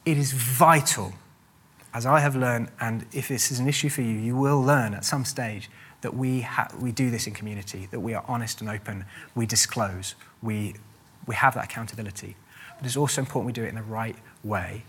[0.04, 1.14] It is vital,
[1.94, 4.94] as I have learned, and if this is an issue for you, you will learn
[4.94, 5.70] at some stage
[6.02, 9.46] that we, ha- we do this in community, that we are honest and open, we
[9.46, 10.74] disclose, we,
[11.26, 12.36] we have that accountability.
[12.76, 14.84] But it's also important we do it in the right way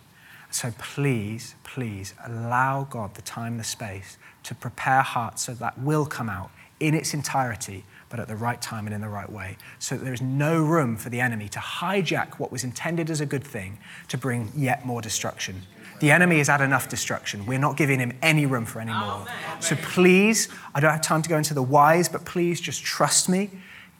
[0.52, 5.78] so please, please allow God the time and the space to prepare hearts so that
[5.80, 9.32] will come out in its entirety, but at the right time and in the right
[9.32, 9.58] way.
[9.80, 13.20] So that there is no room for the enemy to hijack what was intended as
[13.20, 13.78] a good thing
[14.08, 15.64] to bring yet more destruction.
[16.00, 17.46] The enemy has had enough destruction.
[17.48, 19.26] We're not giving him any room for any more.
[19.60, 23.28] So please, I don't have time to go into the whys, but please just trust
[23.28, 23.50] me.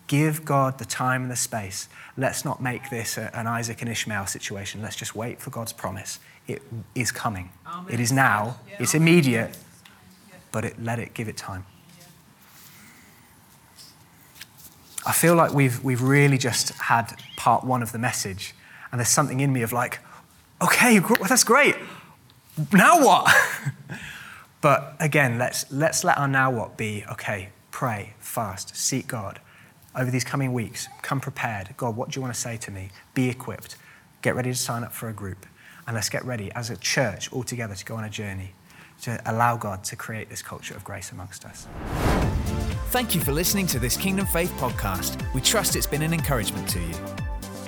[0.06, 1.90] Give God the time and the space.
[2.16, 4.82] Let's not make this an Isaac and Ishmael situation.
[4.82, 6.62] Let's just wait for God's promise it
[6.96, 7.50] is coming.
[7.66, 7.94] Amen.
[7.94, 8.58] It is now.
[8.68, 8.76] Yeah.
[8.80, 9.58] It's immediate,
[10.52, 11.66] but it, let it give it time.
[15.06, 18.54] I feel like we've, we've really just had part one of the message,
[18.92, 20.00] and there's something in me of like,
[20.62, 21.76] okay, well, that's great.
[22.74, 23.34] Now what?
[24.62, 29.40] But again, let's, let's let our now what be okay, pray, fast, seek God
[29.96, 30.88] over these coming weeks.
[31.02, 31.70] Come prepared.
[31.78, 32.90] God, what do you want to say to me?
[33.14, 33.78] Be equipped.
[34.22, 35.46] Get ready to sign up for a group.
[35.88, 38.54] And let's get ready as a church all together to go on a journey
[39.02, 41.68] to allow God to create this culture of grace amongst us.
[42.90, 45.22] Thank you for listening to this Kingdom Faith podcast.
[45.34, 46.94] We trust it's been an encouragement to you.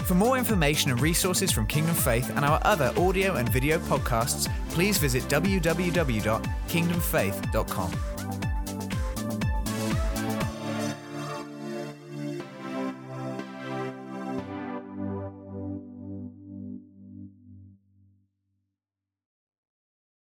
[0.06, 4.50] For more information and resources from Kingdom Faith and our other audio and video podcasts,
[4.70, 8.19] please visit www.kingdomfaith.com.